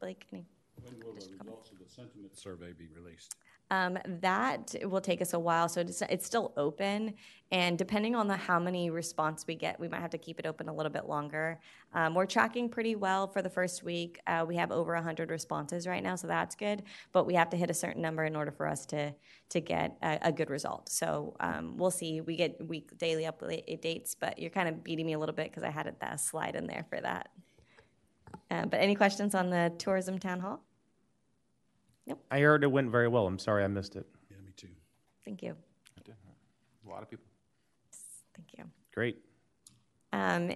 [0.00, 0.44] Blake, any?
[0.82, 3.34] When will the results of the sentiment survey be released?
[3.70, 7.14] Um, that will take us a while, so it's, it's still open.
[7.50, 10.46] And depending on the how many response we get, we might have to keep it
[10.46, 11.60] open a little bit longer.
[11.92, 14.20] Um, we're tracking pretty well for the first week.
[14.26, 16.82] Uh, we have over 100 responses right now, so that's good.
[17.12, 19.14] But we have to hit a certain number in order for us to
[19.48, 20.88] to get a, a good result.
[20.88, 22.20] So um, we'll see.
[22.20, 25.62] We get week daily updates, but you're kind of beating me a little bit because
[25.62, 27.30] I had a slide in there for that.
[28.50, 30.62] Uh, but any questions on the tourism town hall?
[32.30, 33.26] I heard it went very well.
[33.26, 34.06] I'm sorry I missed it.
[34.30, 34.68] Yeah, me too.
[35.24, 35.56] Thank you.
[36.86, 37.24] A lot of people.
[38.36, 38.64] Thank you.
[38.94, 39.18] Great.
[40.12, 40.52] Um,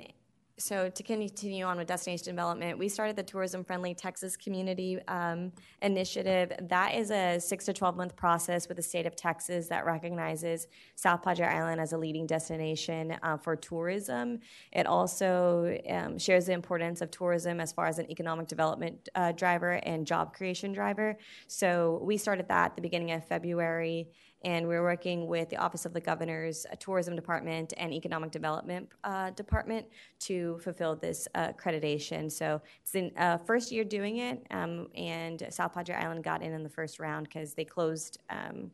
[0.60, 5.52] so to continue on with destination development, we started the tourism friendly Texas community um,
[5.80, 6.52] initiative.
[6.68, 10.66] That is a six to 12 month process with the state of Texas that recognizes
[10.96, 14.40] South Padre Island as a leading destination uh, for tourism.
[14.72, 19.32] It also um, shares the importance of tourism as far as an economic development uh,
[19.32, 21.16] driver and job creation driver.
[21.46, 24.08] So we started that at the beginning of February
[24.42, 28.88] and we're working with the Office of the Governor's uh, Tourism Department and Economic Development
[29.04, 29.86] uh, Department
[30.20, 32.30] to fulfill this uh, accreditation.
[32.30, 36.52] So it's the uh, first year doing it, um, and South Padre Island got in
[36.52, 38.70] in the first round because they closed um,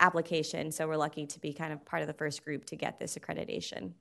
[0.00, 0.70] application.
[0.70, 3.16] So we're lucky to be kind of part of the first group to get this
[3.16, 3.92] accreditation.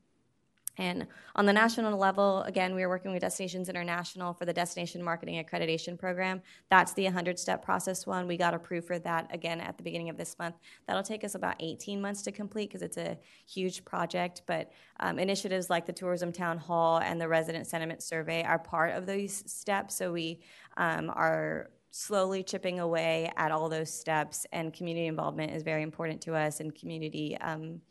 [0.78, 5.04] And on the national level, again, we are working with Destinations International for the Destination
[5.04, 6.42] Marketing Accreditation Program.
[6.70, 8.28] That's the 100 step process one.
[8.28, 10.56] We got approved for that again at the beginning of this month.
[10.88, 13.18] That'll take us about 18 months to complete because it's a
[13.48, 14.44] huge project.
[14.46, 18.96] But um, initiatives like the Tourism Town Hall and the Resident Sentiment Survey are part
[18.96, 19.96] of those steps.
[19.96, 20.40] So we
[20.78, 26.22] um, are slowly chipping away at all those steps, and community involvement is very important
[26.22, 27.38] to us, and community.
[27.40, 27.82] Um,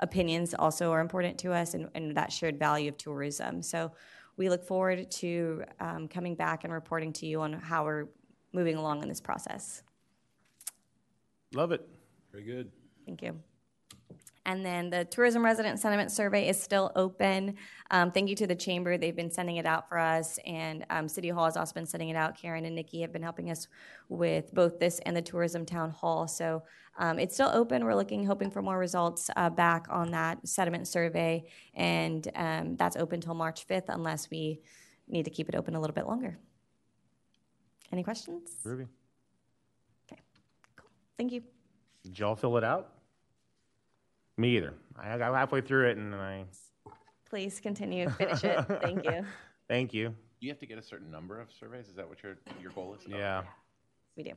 [0.00, 3.62] opinions also are important to us and, and that shared value of tourism.
[3.62, 3.92] So
[4.36, 8.06] we look forward to um, coming back and reporting to you on how we're
[8.52, 9.82] moving along in this process.
[11.52, 11.86] Love it.
[12.32, 12.70] Very good.
[13.06, 13.40] Thank you.
[14.50, 17.54] And then the tourism resident sentiment survey is still open.
[17.92, 21.06] Um, thank you to the chamber; they've been sending it out for us, and um,
[21.06, 22.36] City Hall has also been sending it out.
[22.36, 23.68] Karen and Nikki have been helping us
[24.08, 26.26] with both this and the tourism town hall.
[26.26, 26.64] So
[26.98, 27.84] um, it's still open.
[27.84, 31.44] We're looking, hoping for more results uh, back on that sentiment survey,
[31.74, 34.62] and um, that's open until March 5th, unless we
[35.06, 36.36] need to keep it open a little bit longer.
[37.92, 38.50] Any questions?
[38.64, 38.88] Ruby.
[40.10, 40.20] Okay,
[40.74, 40.90] cool.
[41.16, 41.44] Thank you.
[42.02, 42.94] Did y'all fill it out?
[44.40, 44.72] Me either.
[44.98, 46.44] I got halfway through it and then I.
[47.28, 48.08] Please continue.
[48.08, 48.64] Finish it.
[48.80, 49.24] Thank you.
[49.68, 50.08] Thank you.
[50.08, 51.88] Do you have to get a certain number of surveys?
[51.88, 53.06] Is that what your your goal is?
[53.06, 53.42] Yeah.
[54.16, 54.32] We do.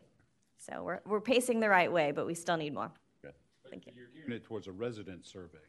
[0.58, 2.92] So we're, we're pacing the right way, but we still need more.
[3.22, 3.32] Good.
[3.70, 3.94] Thank you.
[3.96, 5.60] You're gearing it towards a resident survey.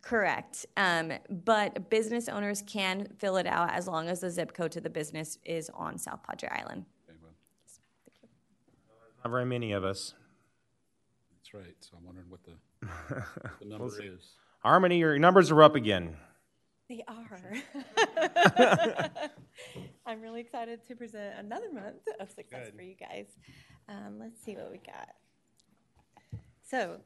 [0.00, 0.64] Correct.
[0.78, 1.12] Um,
[1.44, 4.90] but business owners can fill it out as long as the zip code to the
[4.90, 6.86] business is on South Padre Island.
[7.10, 7.32] Okay, well,
[9.22, 10.14] Not very many of us.
[11.34, 11.76] that's right.
[11.80, 12.52] So I'm wondering what the,
[13.60, 14.04] the number see.
[14.04, 14.34] is.
[14.60, 16.16] Harmony, your numbers are up again.
[16.88, 17.52] They are.
[20.06, 22.76] I'm really excited to present another month of success Good.
[22.76, 23.26] for you guys.
[23.88, 25.10] Um, let's see what we got.
[26.62, 27.00] So,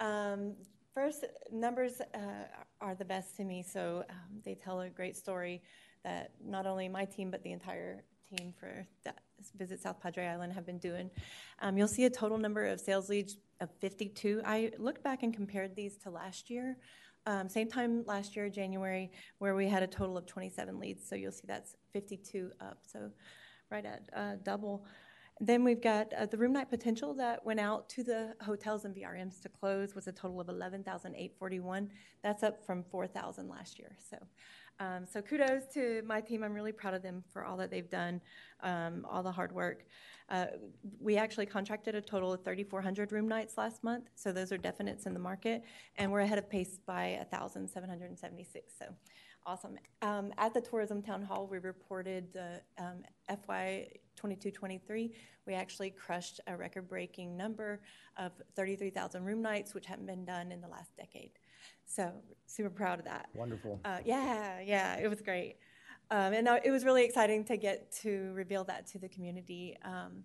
[0.00, 0.54] um,
[0.94, 2.46] first, numbers uh,
[2.80, 5.62] are the best to me, so um, they tell a great story
[6.04, 9.20] that not only my team, but the entire team for that
[9.56, 11.10] Visit South Padre Island have been doing.
[11.60, 14.42] Um, you'll see a total number of sales leads of 52.
[14.44, 16.76] I looked back and compared these to last year.
[17.26, 21.08] Um, same time last year, January, where we had a total of 27 leads.
[21.08, 22.78] So you'll see that's 52 up.
[22.86, 23.10] So
[23.70, 24.84] right at uh, double.
[25.40, 28.94] Then we've got uh, the room night potential that went out to the hotels and
[28.94, 31.90] VRMs to close was a total of 11,841.
[32.22, 33.96] That's up from 4,000 last year.
[34.08, 34.16] So,
[34.80, 36.42] um, so kudos to my team.
[36.42, 38.20] I'm really proud of them for all that they've done,
[38.62, 39.84] um, all the hard work.
[40.28, 40.46] Uh,
[41.00, 45.06] we actually contracted a total of 3,400 room nights last month, so those are definites
[45.06, 45.62] in the market,
[45.96, 48.72] and we're ahead of pace by 1,776.
[48.78, 48.86] So
[49.46, 49.76] awesome.
[50.02, 53.04] Um, at the Tourism Town Hall, we reported the um,
[53.46, 53.88] FY
[54.20, 55.12] 22-23.
[55.46, 57.80] We actually crushed a record-breaking number
[58.16, 61.30] of 33,000 room nights, which hadn't been done in the last decade.
[61.86, 62.12] So
[62.46, 63.28] super proud of that.
[63.34, 63.80] Wonderful.
[63.84, 65.56] Uh, yeah, yeah, it was great.
[66.10, 69.76] Um, and uh, it was really exciting to get to reveal that to the community.
[69.84, 70.24] Um,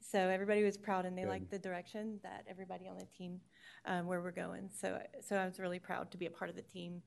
[0.00, 1.30] so everybody was proud, and they Good.
[1.30, 3.40] liked the direction that everybody on the team
[3.84, 4.70] um, where we're going.
[4.74, 7.02] So, so I was really proud to be a part of the team.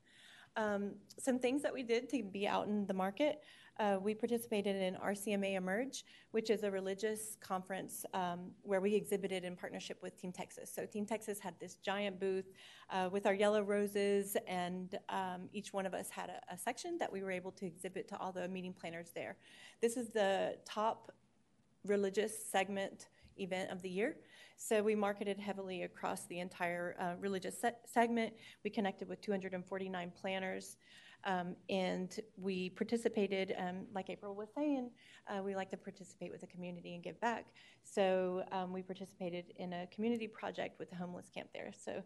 [0.55, 3.41] Um, some things that we did to be out in the market.
[3.79, 9.43] Uh, we participated in RCMA Emerge, which is a religious conference um, where we exhibited
[9.43, 10.71] in partnership with Team Texas.
[10.73, 12.51] So Team Texas had this giant booth
[12.91, 16.99] uh, with our yellow roses, and um, each one of us had a, a section
[16.99, 19.37] that we were able to exhibit to all the meeting planners there.
[19.81, 21.11] This is the top
[21.83, 23.07] religious segment
[23.37, 24.17] event of the year.
[24.55, 28.33] So we marketed heavily across the entire uh, religious se- segment.
[28.63, 30.77] We connected with 249 planners.
[31.25, 34.89] Um, and we participated, um, like April was saying,
[35.27, 37.47] uh, we like to participate with the community and give back.
[37.83, 41.71] So um, we participated in a community project with the homeless camp there.
[41.73, 42.03] So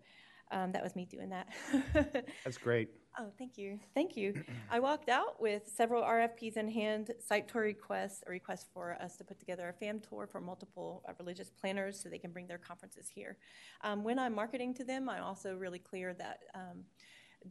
[0.52, 1.48] um, that was me doing that.
[2.44, 2.90] That's great.
[3.20, 3.80] Oh, thank you.
[3.96, 4.44] Thank you.
[4.72, 9.18] I walked out with several RFPs in hand, site tour requests, a request for us
[9.18, 12.48] to put together a FAM tour for multiple uh, religious planners so they can bring
[12.48, 13.38] their conferences here.
[13.82, 16.84] Um, when I'm marketing to them, I'm also really clear that um,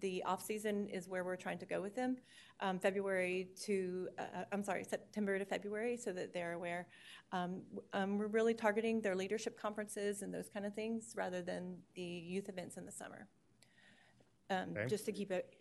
[0.01, 2.17] the off season is where we're trying to go with them.
[2.61, 6.87] Um, February to, uh, I'm sorry, September to February, so that they're aware.
[7.33, 7.63] Um,
[7.93, 12.03] um, we're really targeting their leadership conferences and those kind of things rather than the
[12.03, 13.29] youth events in the summer.
[14.49, 14.87] Um, Okay.
[14.87, 15.57] Just to keep it,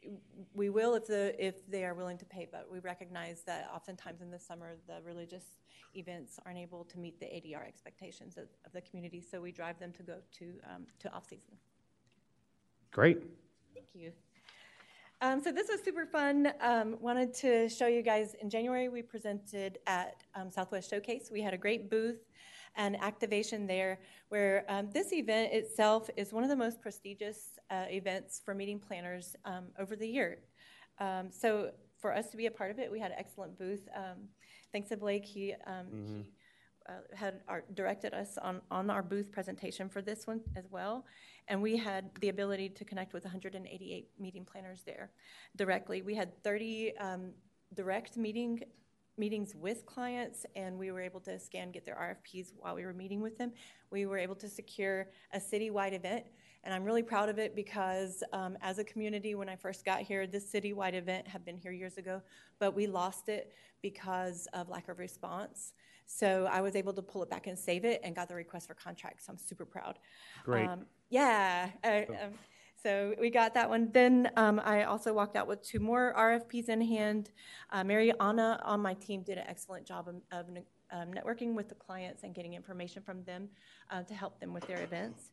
[0.54, 4.22] we will if the if they are willing to pay, but we recognize that oftentimes
[4.22, 5.58] in the summer the religious
[5.96, 9.80] events aren't able to meet the ADR expectations of, of the community, so we drive
[9.80, 11.58] them to go to um, to off season.
[12.92, 13.24] Great.
[13.76, 14.14] Thank you.
[15.20, 16.54] Um, so this was super fun.
[16.62, 18.36] Um, wanted to show you guys.
[18.42, 21.30] In January, we presented at um, Southwest Showcase.
[21.30, 22.22] We had a great booth
[22.78, 24.00] and activation there,
[24.30, 28.80] where um, this event itself is one of the most prestigious uh, events for meeting
[28.80, 30.40] planners um, over the year.
[31.00, 33.88] Um, so for us to be a part of it, we had an excellent booth.
[34.72, 36.32] Thanks to Blake, he, um, he
[36.88, 41.06] uh, had our, directed us on, on our booth presentation for this one as well.
[41.48, 45.12] And we had the ability to connect with 188 meeting planners there
[45.56, 46.02] directly.
[46.02, 47.32] We had 30 um,
[47.74, 48.62] direct meeting
[49.18, 52.94] meetings with clients, and we were able to scan, get their RFPs while we were
[52.94, 53.52] meeting with them.
[53.90, 56.26] We were able to secure a citywide event,
[56.64, 60.02] and I'm really proud of it because um, as a community, when I first got
[60.02, 62.22] here, this citywide event had been here years ago,
[62.60, 65.74] but we lost it because of lack of response.
[66.06, 68.68] So I was able to pull it back and save it and got the request
[68.68, 69.26] for contract.
[69.26, 70.00] So I'm super proud.
[70.44, 70.68] Great.
[70.68, 71.70] Um, yeah.
[71.84, 72.34] Uh, um,
[72.82, 73.90] so we got that one.
[73.92, 77.32] Then um, I also walked out with two more RFPs in hand.
[77.72, 80.46] Uh, Mary Anna on my team did an excellent job of, of
[80.92, 83.50] um, networking with the clients and getting information from them
[83.90, 85.32] uh, to help them with their events.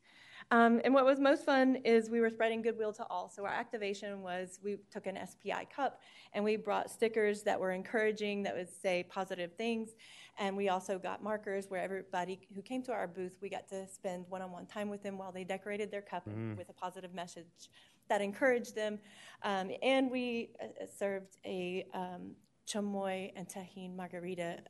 [0.51, 3.29] Um, and what was most fun is we were spreading goodwill to all.
[3.29, 6.01] So our activation was we took an SPI cup
[6.33, 9.91] and we brought stickers that were encouraging, that would say positive things.
[10.39, 13.87] And we also got markers where everybody who came to our booth, we got to
[13.89, 16.57] spend one-on-one time with them while they decorated their cup Mhm.
[16.57, 17.68] with a positive message
[18.09, 18.99] that encouraged them.
[19.43, 22.35] Um, and we uh, served a um,
[22.66, 24.61] chamoy and Tajín margarita,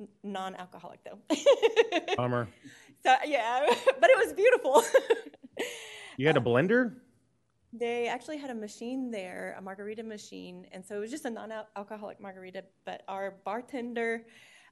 [0.00, 1.18] n- non-alcoholic though.
[2.16, 2.48] Bummer.
[3.02, 3.66] So yeah,
[4.00, 4.82] but it was beautiful.
[6.16, 6.94] You had a blender?
[7.72, 11.30] They actually had a machine there, a margarita machine, and so it was just a
[11.30, 12.64] non-alcoholic margarita.
[12.86, 14.24] But our bartender,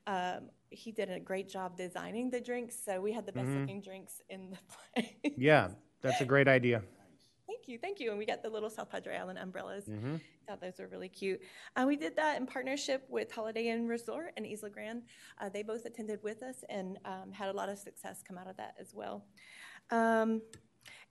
[0.07, 3.61] um, he did a great job designing the drinks, so we had the best Mhm.
[3.61, 4.59] looking drinks in the
[4.95, 5.35] place.
[5.37, 5.71] Yeah,
[6.03, 6.83] that's a great idea.
[7.47, 8.11] Thank you, thank you.
[8.11, 9.87] And we got the little South Padre Island umbrellas.
[9.87, 10.21] Mhm.
[10.47, 11.41] Thought those were really cute.
[11.77, 15.03] Uh, we did that in partnership with Holiday Inn Resort and Isla Grande.
[15.39, 18.47] Uh, they both attended with us and um, had a lot of success come out
[18.49, 19.25] of that as well.
[19.91, 20.43] Um,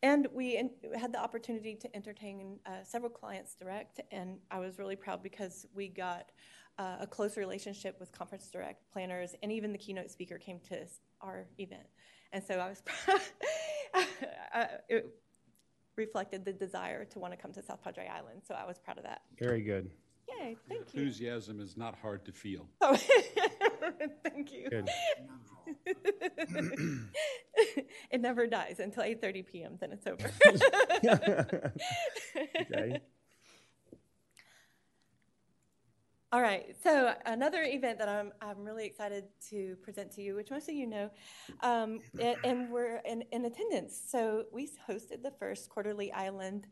[0.04, 4.78] And we en- had the opportunity to entertain uh, several clients direct, and I was
[4.78, 6.32] really proud because we got
[6.78, 10.86] uh, a close relationship with Conference Direct planners, and even the keynote speaker came to
[11.22, 11.88] our event.
[12.34, 13.22] And so I was proud.
[14.54, 15.08] I- it
[15.98, 18.98] reflected the desire to want to come to South Padre Island, so I was proud
[18.98, 19.22] of that.
[19.40, 19.90] Very good.
[20.28, 21.02] Yay, thank you.
[21.02, 22.68] Enthusiasm is not hard to feel.
[22.82, 22.96] Oh,
[24.24, 24.70] thank you.
[24.70, 24.90] Good.
[28.12, 29.78] it never dies until 8:30 p.m.
[29.80, 30.30] Then it's over.
[32.62, 33.00] Okay.
[36.36, 36.76] All right.
[36.84, 40.76] So another event that I'm I'm really excited to present to you, which most of
[40.76, 41.10] you know,
[41.62, 43.98] um, and, and we're in, in attendance.
[44.06, 46.68] So we hosted the first quarterly island.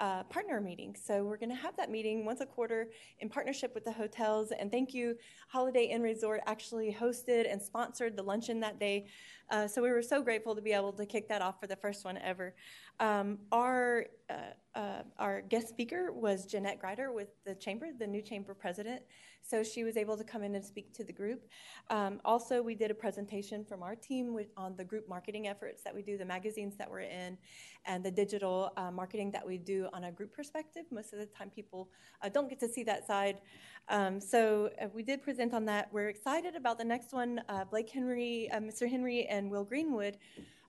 [0.00, 0.96] Uh, partner meeting.
[1.00, 2.88] So we're going to have that meeting once a quarter
[3.20, 4.50] in partnership with the hotels.
[4.50, 9.06] And thank you, Holiday Inn Resort actually hosted and sponsored the luncheon that day.
[9.50, 11.76] Uh, so we were so grateful to be able to kick that off for the
[11.76, 12.56] first one ever.
[13.00, 18.20] Um, our uh, uh, our guest speaker was Jeanette Greider with the chamber, the new
[18.22, 19.02] chamber president.
[19.42, 21.46] So she was able to come in and speak to the group.
[21.90, 25.82] Um, also, we did a presentation from our team with, on the group marketing efforts
[25.82, 27.36] that we do, the magazines that we're in,
[27.84, 30.84] and the digital uh, marketing that we do on a group perspective.
[30.90, 31.90] Most of the time, people
[32.22, 33.42] uh, don't get to see that side.
[33.88, 35.88] Um, so uh, we did present on that.
[35.92, 37.42] We're excited about the next one.
[37.48, 38.88] Uh, Blake Henry, uh, Mr.
[38.88, 40.16] Henry, and Will Greenwood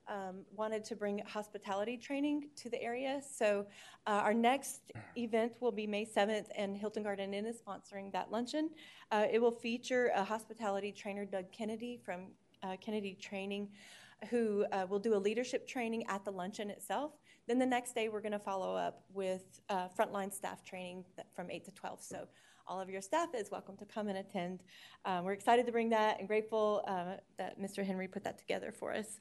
[0.08, 3.20] um, wanted to bring hospitality training to the area.
[3.28, 3.66] So
[4.06, 8.30] uh, our next event will be May 7th, and Hilton Garden Inn is sponsoring that
[8.30, 8.70] luncheon.
[9.10, 12.28] Uh, it will feature a hospitality trainer, Doug Kennedy from
[12.62, 13.68] uh, Kennedy Training,
[14.30, 17.12] who uh, will do a leadership training at the luncheon itself.
[17.46, 21.04] Then the next day, we're going to follow up with uh, frontline staff training
[21.34, 22.02] from 8 to 12.
[22.02, 22.26] So
[22.66, 24.64] all of your staff is welcome to come and attend.
[25.04, 26.82] Um, we're excited to bring that and grateful
[27.38, 27.86] that Mr.
[27.86, 29.20] Henry put that together for us.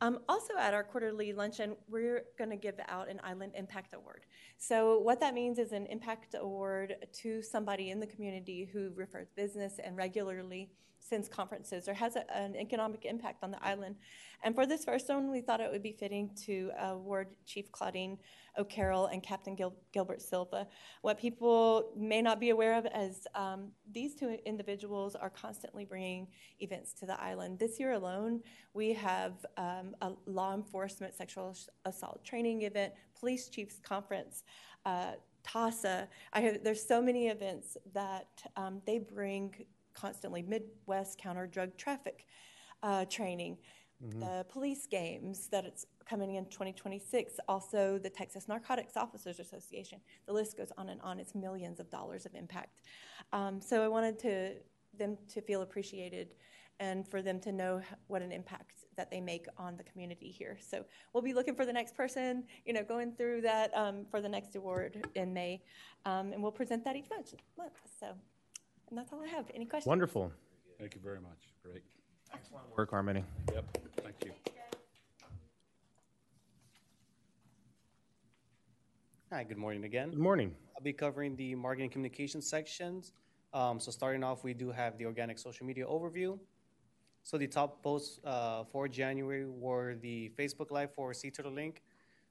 [0.00, 4.26] Um, also, at our quarterly luncheon, we're going to give out an Island Impact Award.
[4.56, 9.28] So, what that means is an impact award to somebody in the community who refers
[9.34, 10.70] business and regularly
[11.08, 13.96] sends conferences or has a, an economic impact on the island.
[14.44, 18.18] And for this first one, we thought it would be fitting to award Chief Claudine
[18.56, 20.66] O'Carroll and Captain Gil- Gilbert Silva.
[21.02, 26.28] What people may not be aware of is um, these two individuals are constantly bringing
[26.60, 27.58] events to the island.
[27.58, 28.42] This year alone,
[28.74, 34.44] we have um, a law enforcement sexual assault training event, police chiefs conference,
[34.86, 35.12] uh,
[35.44, 36.08] TASA.
[36.32, 39.54] Have, there's so many events that um, they bring
[39.98, 40.42] constantly.
[40.42, 42.26] Midwest counter drug traffic
[42.82, 43.58] uh, training,
[44.00, 50.00] the police games that it's coming in 2026, also the Texas Narcotics Officers Association.
[50.26, 51.18] The list goes on and on.
[51.18, 52.82] It's millions of dollars of impact.
[53.32, 54.54] Um, so I wanted to
[54.96, 56.34] them to feel appreciated
[56.80, 60.56] and for them to know what an impact that they make on the community here.
[60.60, 64.20] So we'll be looking for the next person, you know, going through that um, for
[64.20, 65.60] the next award in May,
[66.04, 67.34] um, and we'll present that each month.
[67.56, 67.72] month.
[67.98, 68.06] So,
[68.88, 69.46] and that's all I have.
[69.54, 69.86] Any questions?
[69.88, 70.32] Wonderful.
[70.78, 71.52] Thank you very much.
[71.64, 71.82] Great.
[72.32, 73.24] Excellent work, Harmony.
[73.52, 74.32] Yep, thank you.
[79.30, 80.10] Hi, good morning again.
[80.10, 80.54] Good morning.
[80.74, 83.12] I'll be covering the marketing communication sections.
[83.52, 86.38] Um, so starting off, we do have the organic social media overview.
[87.24, 91.76] So the top posts uh, for January were the Facebook Live for Sea Turtle Inc.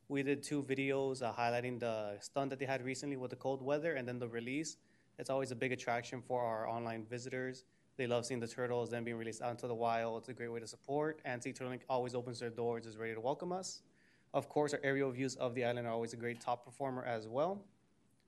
[0.10, 3.62] We did two videos uh, highlighting the stunt that they had recently with the cold
[3.62, 4.78] weather and then the release.
[5.20, 7.66] It's always a big attraction for our online visitors.
[7.98, 10.20] They love seeing the turtles then being released out into the wild.
[10.20, 11.20] It's a great way to support.
[11.26, 13.82] And Sea Turtle Inc always opens their doors, is ready to welcome us.
[14.34, 17.28] Of course, our aerial views of the island are always a great top performer as
[17.28, 17.66] well.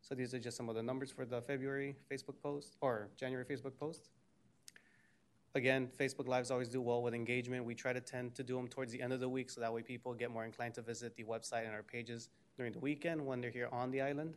[0.02, 3.46] So these are just some of the numbers for the February Facebook post or January
[3.46, 4.10] Facebook post.
[5.56, 7.66] Again, Facebook Lives always do well with engagement.
[7.66, 9.74] We try to tend to do them towards the end of the week so that
[9.74, 13.24] way people get more inclined to visit the website and our pages during the weekend
[13.24, 14.36] when they're here on the island.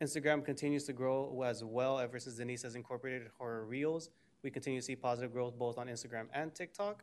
[0.00, 4.10] Instagram continues to grow as well ever since Denise has incorporated horror reels.
[4.42, 7.02] We continue to see positive growth both on Instagram and TikTok.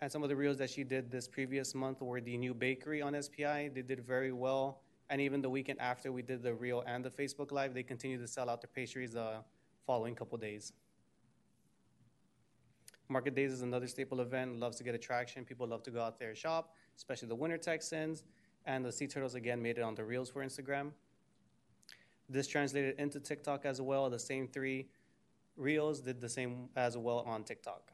[0.00, 3.02] And some of the reels that she did this previous month were the new bakery
[3.02, 3.70] on SPI.
[3.74, 4.80] They did very well.
[5.10, 8.20] And even the weekend after we did the reel and the Facebook Live, they continued
[8.20, 9.42] to sell out their pastries the
[9.84, 10.72] following couple days.
[13.08, 14.58] Market Days is another staple event.
[14.58, 15.44] Loves to get attraction.
[15.44, 18.24] People love to go out there and shop, especially the winter Texans.
[18.66, 20.92] And the Sea Turtles again made it on the reels for Instagram.
[22.28, 24.08] This translated into TikTok as well.
[24.08, 24.88] The same three
[25.56, 27.92] reels did the same as well on TikTok.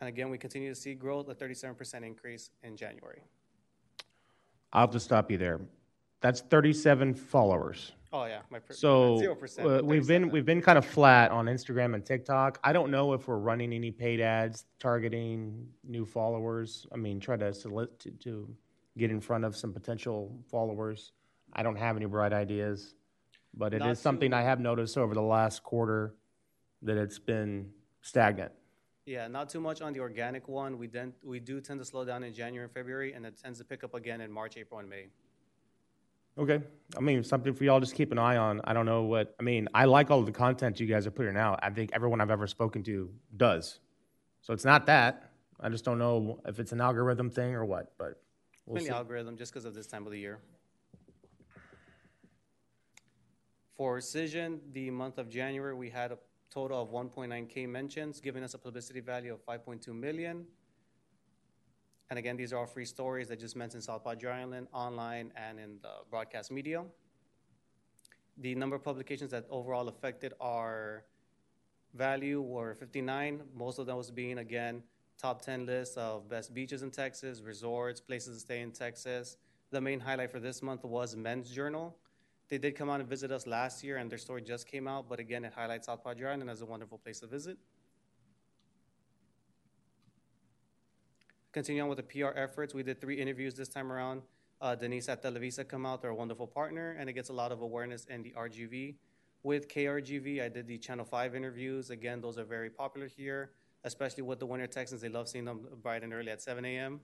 [0.00, 3.22] And again, we continue to see growth, a 37% increase in January.
[4.72, 5.60] I'll to stop you there.
[6.20, 7.92] That's 37 followers.
[8.16, 11.46] Oh, yeah, my per- So 0%, uh, we've been we've been kind of flat on
[11.46, 12.60] Instagram and TikTok.
[12.62, 16.86] I don't know if we're running any paid ads targeting new followers.
[16.92, 18.56] I mean, try to solicit to, to
[18.96, 21.10] get in front of some potential followers.
[21.54, 22.94] I don't have any bright ideas,
[23.52, 26.14] but it is Not something to- I have noticed over the last quarter
[26.82, 28.52] that it's been stagnant.
[29.06, 30.78] Yeah, not too much on the organic one.
[30.78, 33.58] We then, we do tend to slow down in January and February, and it tends
[33.58, 35.08] to pick up again in March, April, and May.
[36.36, 36.60] Okay.
[36.96, 38.60] I mean, something for y'all just keep an eye on.
[38.64, 41.10] I don't know what, I mean, I like all of the content you guys are
[41.10, 41.60] putting out.
[41.62, 43.80] I think everyone I've ever spoken to does.
[44.42, 45.30] So it's not that.
[45.60, 48.20] I just don't know if it's an algorithm thing or what, but
[48.66, 48.94] we'll Mainly see.
[48.94, 50.40] algorithm, just because of this time of the year.
[53.76, 56.18] For Cision, the month of January, we had a
[56.50, 60.46] total of 1.9K mentions, giving us a publicity value of 5.2 million.
[62.10, 65.58] And again, these are all free stories that just mentioned South Padre Island online and
[65.58, 66.84] in the broadcast media.
[68.38, 71.04] The number of publications that overall affected our
[71.94, 74.82] value were 59, most of those being, again,
[75.16, 79.36] top 10 lists of best beaches in Texas, resorts, places to stay in Texas.
[79.70, 81.96] The main highlight for this month was Men's Journal.
[82.48, 85.08] They did come out and visit us last year, and their story just came out,
[85.08, 87.56] but again, it highlights South Padre Island as a wonderful place to visit.
[91.54, 94.22] Continuing on with the PR efforts, we did three interviews this time around.
[94.60, 97.52] Uh, Denise at Televisa come out, they're a wonderful partner, and it gets a lot
[97.52, 98.96] of awareness in the RGV.
[99.44, 101.90] With KRGV, I did the Channel 5 interviews.
[101.90, 103.52] Again, those are very popular here,
[103.84, 105.00] especially with the Winter Texans.
[105.00, 107.00] They love seeing them bright and early at 7 a.m.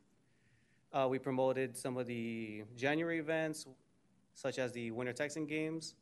[0.92, 3.68] Uh, we promoted some of the January events,
[4.34, 5.94] such as the Winter Texan Games.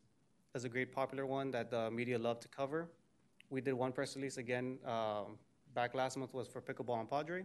[0.54, 2.88] That's a great popular one that the media love to cover.
[3.50, 5.36] We did one press release again um,
[5.74, 7.44] back last month was for pickleball and Padre.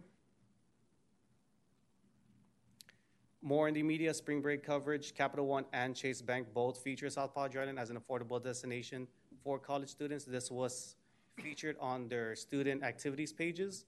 [3.45, 7.35] More in the media, spring break coverage, Capital One and Chase Bank both feature South
[7.35, 9.05] Padre Island as an affordable destination
[9.43, 10.23] for college students.
[10.23, 10.95] This was
[11.35, 13.83] featured on their student activities pages.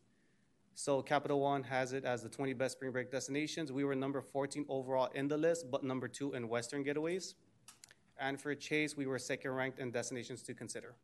[0.73, 3.71] So Capital One has it as the 20 best spring break destinations.
[3.71, 7.35] We were number 14 overall in the list, but number two in Western getaways.
[8.19, 10.95] And for Chase, we were second ranked in destinations to consider.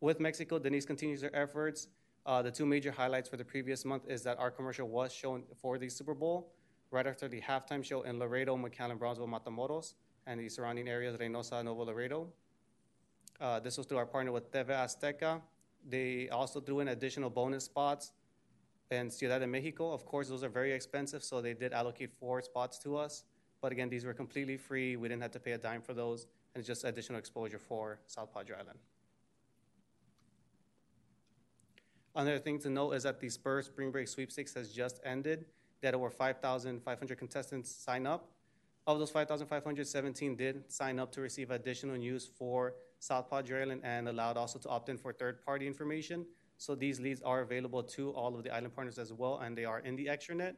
[0.00, 1.88] With Mexico, Denise continues her efforts.
[2.28, 5.42] Uh, the two major highlights for the previous month is that our commercial was shown
[5.62, 6.52] for the Super Bowl
[6.90, 9.94] right after the halftime show in Laredo, McAllen, Brownsville, Matamoros,
[10.26, 12.28] and the surrounding areas, Reynosa, Nuevo Laredo.
[13.40, 15.40] Uh, this was through our partner with TV Azteca.
[15.88, 18.12] They also threw in additional bonus spots
[18.90, 19.90] in Ciudad de Mexico.
[19.90, 23.24] Of course, those are very expensive, so they did allocate four spots to us.
[23.62, 24.96] But again, these were completely free.
[24.96, 28.00] We didn't have to pay a dime for those, and it's just additional exposure for
[28.06, 28.78] South Padre Island.
[32.14, 35.44] Another thing to note is that the Spurs Spring Break Sweepstakes has just ended.
[35.80, 38.30] That over 5,500 contestants sign up.
[38.86, 44.08] Of those 5,517 did sign up to receive additional news for South Padre Island and
[44.08, 46.26] allowed also to opt in for third-party information.
[46.56, 49.64] So these leads are available to all of the island partners as well, and they
[49.64, 50.54] are in the extranet.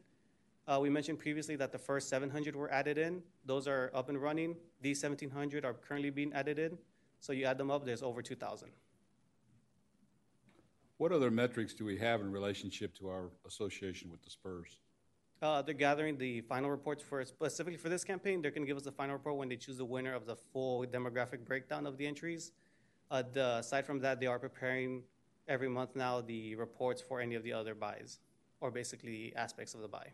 [0.67, 3.23] Uh, we mentioned previously that the first 700 were added in.
[3.45, 4.57] Those are up and running.
[4.81, 6.79] These 1,700 are currently being in.
[7.19, 8.71] So you add them up, there's over 2,000.
[11.01, 14.81] What other metrics do we have in relationship to our association with the Spurs?
[15.41, 18.43] Uh, they're gathering the final reports for specifically for this campaign.
[18.43, 20.37] They're going to give us the final report when they choose the winner of the
[20.37, 22.53] full demographic breakdown of the entries.
[23.11, 25.03] Uh, the, aside from that, they are preparing
[25.49, 28.19] every month now the reports for any of the other buys,
[28.61, 30.09] or basically aspects of the buy.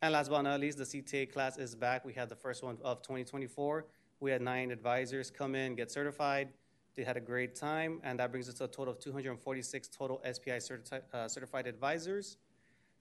[0.00, 2.04] And last but not least, the CTA class is back.
[2.04, 3.84] We had the first one of 2024.
[4.22, 6.50] We had nine advisors come in, get certified.
[6.94, 10.22] They had a great time, and that brings us to a total of 246 total
[10.24, 12.36] SPI certi- uh, certified advisors.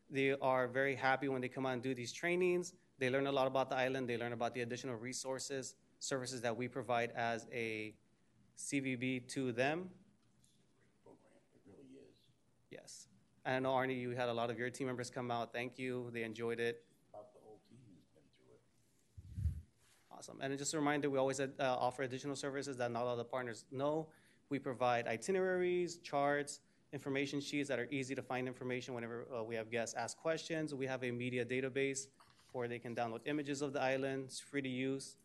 [0.10, 2.74] They are very happy when they come out and do these trainings.
[2.98, 4.10] They learn a lot about the island.
[4.10, 7.94] They learn about the additional resources, services that we provide as a
[8.58, 9.92] CVB to them.
[12.72, 13.10] Yes.
[13.46, 15.54] And I know, Arnie, you had a lot of your team members come out.
[15.54, 16.10] Thank you.
[16.12, 16.84] They enjoyed it.
[20.22, 20.38] Awesome.
[20.40, 23.66] And just a reminder, we always uh, offer additional services that not all the partners
[23.72, 24.06] know.
[24.50, 26.60] We provide itineraries, charts,
[26.94, 30.76] information sheets that are easy to find information whenever uh, we have guests ask questions.
[30.76, 32.06] We have a media database
[32.52, 34.26] where they can download images of the island.
[34.28, 35.16] It's free to use.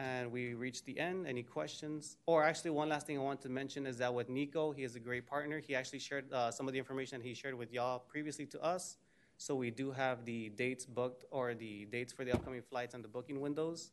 [0.00, 1.28] And we reached the end.
[1.28, 2.16] Any questions?
[2.26, 4.96] Or actually, one last thing I want to mention is that with Nico, he is
[4.96, 5.60] a great partner.
[5.60, 8.96] He actually shared uh, some of the information he shared with y'all previously to us.
[9.40, 13.02] So we do have the dates booked or the dates for the upcoming flights and
[13.02, 13.90] the booking windows.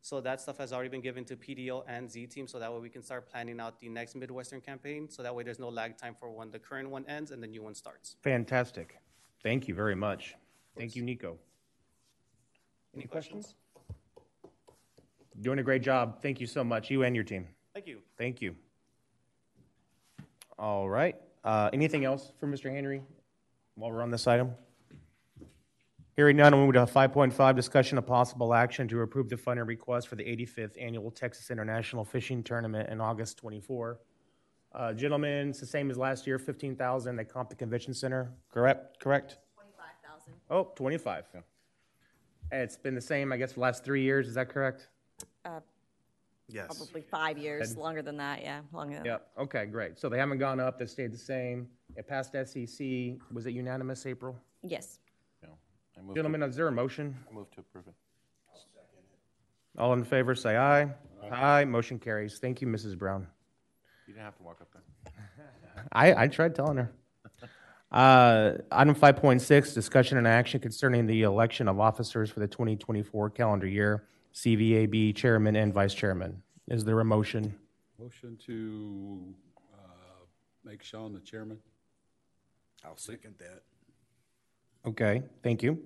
[0.00, 2.80] So that stuff has already been given to PDL and Z Team, so that way
[2.80, 5.08] we can start planning out the next Midwestern campaign.
[5.08, 7.46] So that way there's no lag time for when the current one ends and the
[7.46, 8.16] new one starts.
[8.22, 8.98] Fantastic.
[9.44, 10.34] Thank you very much.
[10.76, 11.38] Thank you, Nico.
[12.92, 13.54] Any questions?
[15.40, 16.20] Doing a great job.
[16.20, 17.46] Thank you so much, you and your team.
[17.74, 18.00] Thank you.
[18.18, 18.56] Thank you.
[20.58, 21.14] All right.
[21.44, 22.74] Uh, Anything else for Mr.
[22.74, 23.02] Henry
[23.76, 24.52] while we're on this item?
[26.20, 30.06] Hearing none, we'll move to 5.5, discussion of possible action to approve the funding request
[30.06, 33.98] for the 85th Annual Texas International Fishing Tournament in August 24.
[34.74, 39.00] Uh, Gentlemen, it's the same as last year, 15,000 at Compton Convention Center, correct?
[39.00, 39.38] Correct?
[39.54, 40.34] 25,000.
[40.50, 41.24] Oh, 25.
[42.52, 44.88] And It's been the same, I guess, for the last three years, is that correct?
[45.46, 45.60] Uh,
[46.52, 46.66] Yes.
[46.66, 47.78] Probably five years, Ed?
[47.78, 49.08] longer than that, yeah, longer than that.
[49.08, 49.98] Yep, okay, great.
[49.98, 51.66] So they haven't gone up, they stayed the same.
[51.96, 54.36] It passed SEC, was it unanimous, April?
[54.62, 54.98] Yes.
[56.00, 57.14] I move to- Gentlemen, is there a motion?
[57.30, 57.94] I move to approve it.
[59.78, 60.90] All in favor, say aye.
[61.30, 62.38] Aye, motion carries.
[62.38, 62.98] Thank you, Mrs.
[62.98, 63.26] Brown.
[64.06, 64.82] You didn't have to walk up there.
[65.92, 66.92] I, I tried telling her.
[67.92, 73.66] Uh, Item 5.6, discussion and action concerning the election of officers for the 2024 calendar
[73.66, 74.04] year,
[74.34, 76.42] CVAB chairman and vice chairman.
[76.68, 77.54] Is there a motion?
[77.98, 79.34] Motion to
[79.74, 79.76] uh,
[80.64, 81.58] make Sean the chairman.
[82.84, 83.62] I'll second that.
[84.86, 85.82] Okay, thank you.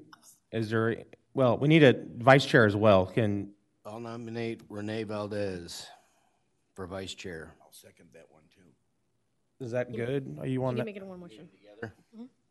[0.55, 1.03] Is there,
[1.35, 3.07] well, we need a vice chair as well.
[3.07, 3.51] Can,
[3.85, 5.85] I'll nominate Renee Valdez
[6.75, 7.57] for vice chair.
[7.61, 9.65] I'll second that one too.
[9.65, 10.37] is that good?
[10.39, 10.85] Are you You on can that?
[10.87, 11.49] make it in one motion.
[11.49, 11.93] Together,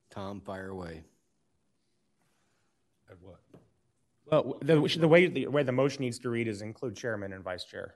[0.10, 1.02] Tom, fire away.
[3.10, 3.40] At what?
[4.30, 7.42] Well, the, the way, the way the motion needs to read is include chairman and
[7.42, 7.96] vice chair.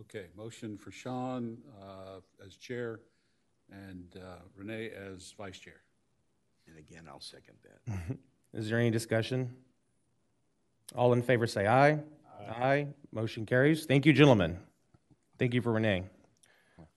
[0.00, 3.00] Okay, motion for Sean uh, as chair
[3.70, 5.82] and uh, Renee as vice chair.
[6.66, 8.16] And again, I'll second that.
[8.54, 9.54] Is there any discussion?
[10.94, 12.00] All in favor say aye.
[12.48, 12.88] Aye.
[13.12, 13.86] Motion carries.
[13.86, 14.58] Thank you, gentlemen.
[15.38, 16.04] Thank you for Renee.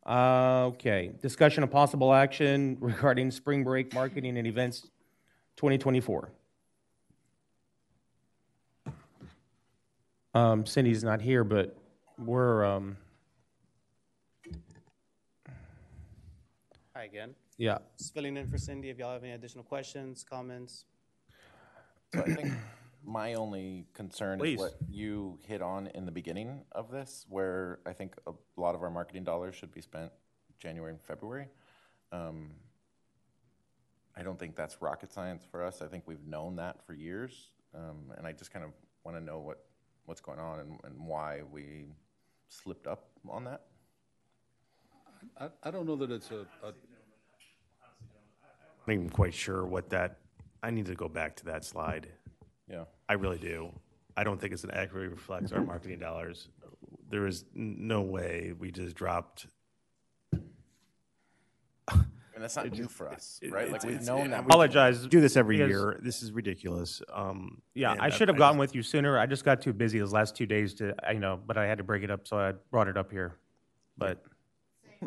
[0.06, 4.82] Uh, Okay, discussion of possible action regarding spring break marketing and events
[5.58, 6.30] 2024.
[10.34, 11.78] Um, Cindy's not here, but
[12.18, 12.98] we're, um,
[16.96, 17.36] Hi again.
[17.58, 17.78] yeah.
[18.00, 20.86] Just filling in for Cindy if y'all have any additional questions, comments.
[22.14, 22.54] So I think
[23.06, 24.54] my only concern Please.
[24.54, 28.76] is what you hit on in the beginning of this, where I think a lot
[28.76, 30.12] of our marketing dollars should be spent
[30.60, 31.48] January and February.
[32.12, 32.52] Um,
[34.16, 35.82] I don't think that's rocket science for us.
[35.82, 38.72] I think we've known that for years, um, and I just kind of
[39.04, 39.66] want to know what
[40.06, 41.86] what's going on and, and why we
[42.50, 43.62] slipped up on that.
[45.40, 46.74] I, I don't know that it's a, a
[48.86, 50.18] I'm not even quite sure what that,
[50.64, 52.08] I need to go back to that slide.
[52.70, 52.86] Yeah.
[53.10, 53.72] I really do.
[54.16, 56.48] I don't think it's an accurately reflects our marketing dollars.
[57.10, 59.48] There is no way we just dropped.
[62.36, 63.72] And that's not new for us, right?
[63.72, 64.42] Like we've known that.
[64.44, 65.06] we- Apologize.
[65.06, 66.00] Do this every because- year.
[66.02, 67.00] This is ridiculous.
[67.14, 69.20] Um, Yeah, I should have gotten just- with you sooner.
[69.20, 71.78] I just got too busy those last two days to, you know, but I had
[71.78, 73.36] to break it up, so I brought it up here.
[73.98, 74.24] But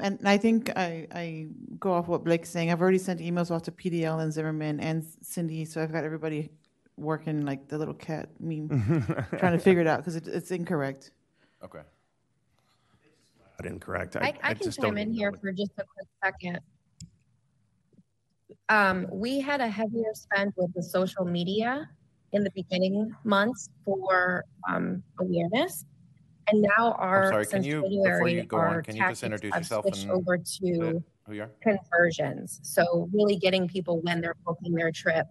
[0.03, 1.47] And I think I, I
[1.79, 2.71] go off what Blake's saying.
[2.71, 6.51] I've already sent emails off to PDL and Zimmerman and Cindy, so I've got everybody
[6.97, 8.69] working like the little cat meme,
[9.39, 11.13] trying to figure it out because it, it's incorrect.
[11.63, 11.83] Okay.
[13.59, 14.17] Not incorrect.
[14.17, 16.61] I, I, can just don't chime in here for just a quick second.
[18.69, 21.89] Um, we had a heavier spend with the social media
[22.33, 25.85] in the beginning months for um, awareness.
[26.49, 29.03] And now our, sorry, can since you- before January, you go on, our can you
[29.09, 31.51] just tactics introduce have yourself switched and over to Who you are?
[31.61, 32.61] conversions.
[32.63, 35.27] So really getting people when they're booking their trip.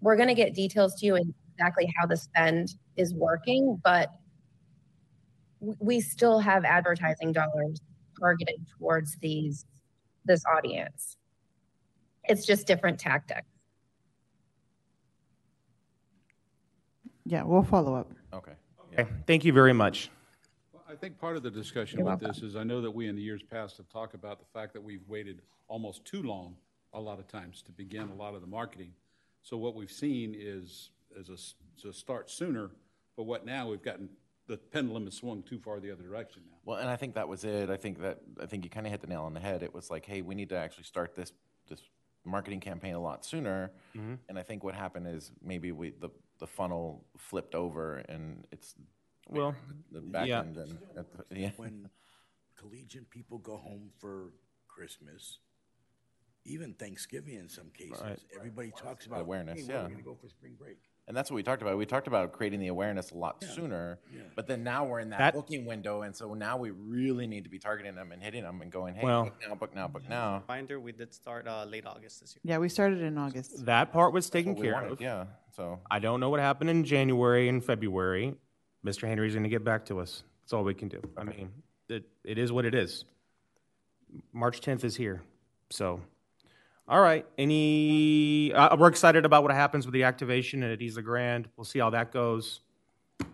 [0.00, 4.10] We're going to get details to you in exactly how the spend is working, but
[5.60, 7.80] we still have advertising dollars
[8.18, 9.64] targeted towards these
[10.24, 11.16] this audience.
[12.24, 13.46] It's just different tactics.
[17.24, 18.10] Yeah, we'll follow up.
[18.32, 18.52] Okay.
[18.92, 20.10] Okay, thank you very much.
[20.72, 22.28] Well, I think part of the discussion You're with welcome.
[22.42, 24.72] this is, I know that we in the years past have talked about the fact
[24.74, 26.56] that we've waited almost too long,
[26.92, 28.92] a lot of times, to begin a lot of the marketing.
[29.42, 32.70] So what we've seen is, is a, s- to start sooner,
[33.16, 34.08] but what now, we've gotten,
[34.46, 36.56] the pendulum has swung too far the other direction now.
[36.64, 37.70] Well, and I think that was it.
[37.70, 39.62] I think that I think you kind of hit the nail on the head.
[39.62, 41.32] It was like, hey, we need to actually start this
[41.68, 41.80] this
[42.24, 43.70] marketing campaign a lot sooner.
[43.96, 44.18] Mhm.
[44.28, 48.74] And I think what happened is maybe we the the funnel flipped over and it's
[49.30, 49.54] Well,
[49.90, 50.40] the back yeah.
[50.40, 51.50] end and at the, yeah.
[51.56, 51.88] When
[52.56, 54.32] collegiate people go home for
[54.68, 55.38] Christmas,
[56.44, 58.18] even Thanksgiving in some cases, Right.
[58.36, 59.84] everybody talks about Awareness, "Hey, yeah.
[59.86, 60.78] we gonna go for spring break?
[61.08, 61.76] And that's what we talked about.
[61.76, 63.98] We talked about creating the awareness a lot sooner,
[64.36, 67.42] but then now we're in that, That- booking window, and so now we really need
[67.44, 69.88] to be targeting them and hitting them and going, hey, Well- book now, book now,
[69.88, 70.42] book now.
[70.48, 72.40] Reminder, we did start uh, late August this year.
[72.44, 73.66] Yeah, we started in August.
[73.66, 75.00] That part was taken care wanted, of.
[75.00, 75.80] yeah, so.
[75.90, 78.34] I don't know what happened in January and February.
[78.86, 79.08] Mr.
[79.08, 80.22] Henry's going to get back to us.
[80.42, 81.00] That's all we can do.
[81.16, 81.50] I mean,
[81.88, 83.04] it, it is what it is.
[84.32, 85.22] March 10th is here.
[85.70, 86.00] So,
[86.88, 87.24] all right.
[87.38, 91.48] Any, uh, we're excited about what happens with the activation and at Isla Grand.
[91.56, 92.60] We'll see how that goes.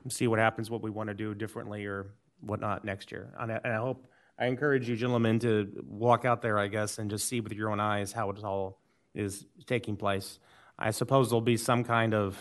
[0.08, 3.34] See what happens, what we want to do differently or whatnot next year.
[3.38, 4.06] And I, and I hope,
[4.38, 7.70] I encourage you gentlemen to walk out there, I guess, and just see with your
[7.70, 8.78] own eyes how it all
[9.14, 10.38] is taking place.
[10.78, 12.38] I suppose there'll be some kind of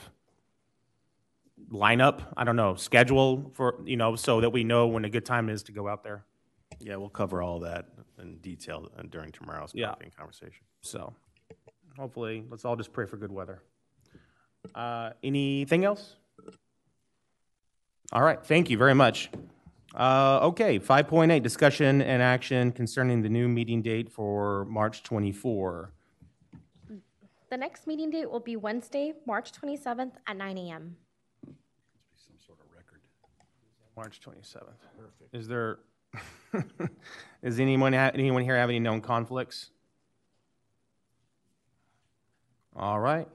[1.72, 5.26] lineup, I don't know, schedule for, you know, so that we know when a good
[5.26, 6.24] time is to go out there.
[6.80, 7.88] Yeah, we'll cover all that
[8.20, 9.90] in detail uh, during tomorrow's Yeah.
[9.90, 10.66] coffee and conversation.
[10.82, 11.14] So
[11.98, 13.62] hopefully, let's all just pray for good weather.
[14.76, 16.16] Uh, anything else?
[18.12, 19.30] All right, thank you very much.
[19.96, 25.92] Uh, okay, 5.8 discussion and action concerning the new meeting date for March 24.
[27.50, 30.98] The next meeting date will be Wednesday, March 27th at 9 a.m.
[31.46, 33.00] Some sort of record.
[33.96, 34.74] March 27th.
[35.32, 35.80] Is there,
[37.42, 39.72] is anyone, anyone here have any known conflicts?
[42.76, 43.28] All right.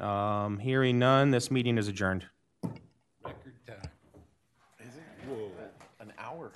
[0.00, 2.26] Um, hearing none, this meeting is adjourned.
[2.62, 3.90] Record time.
[4.80, 5.02] Is it?
[5.28, 5.50] Whoa.
[6.00, 6.52] An hour.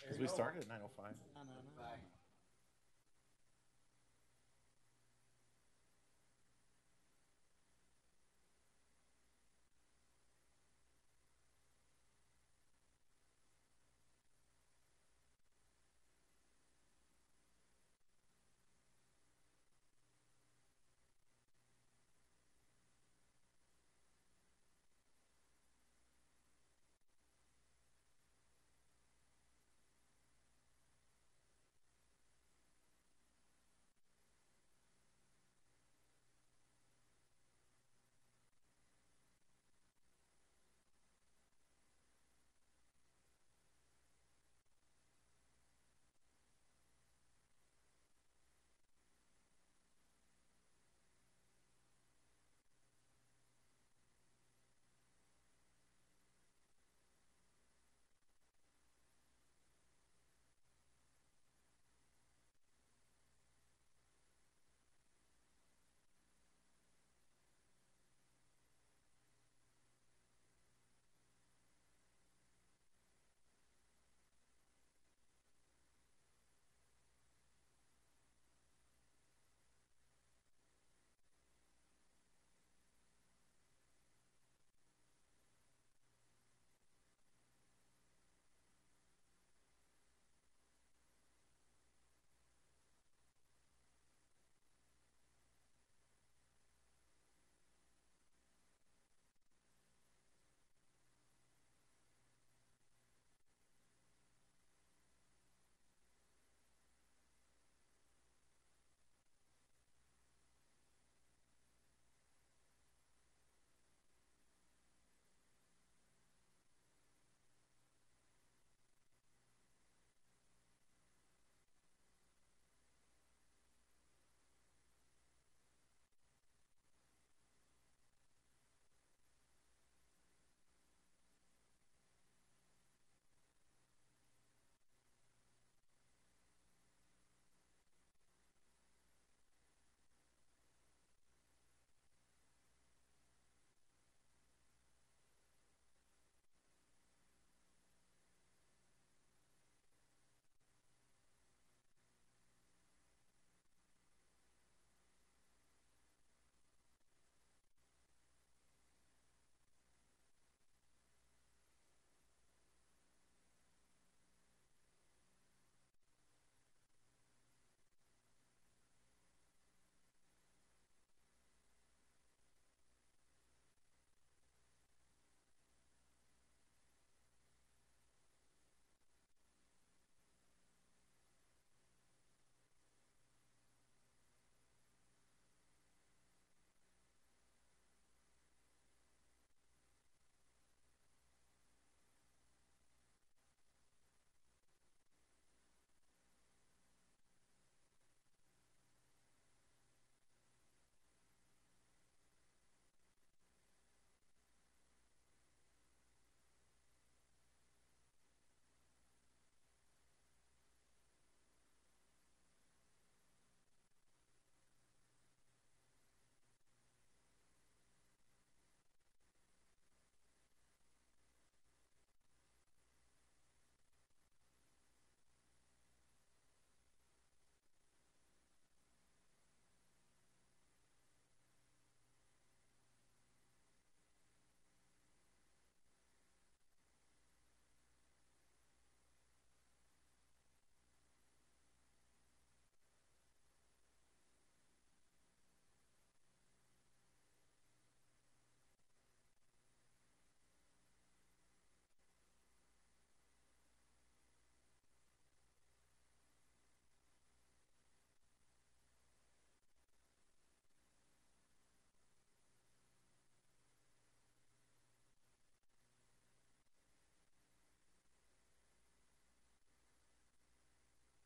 [0.00, 0.87] Because we started at nine oh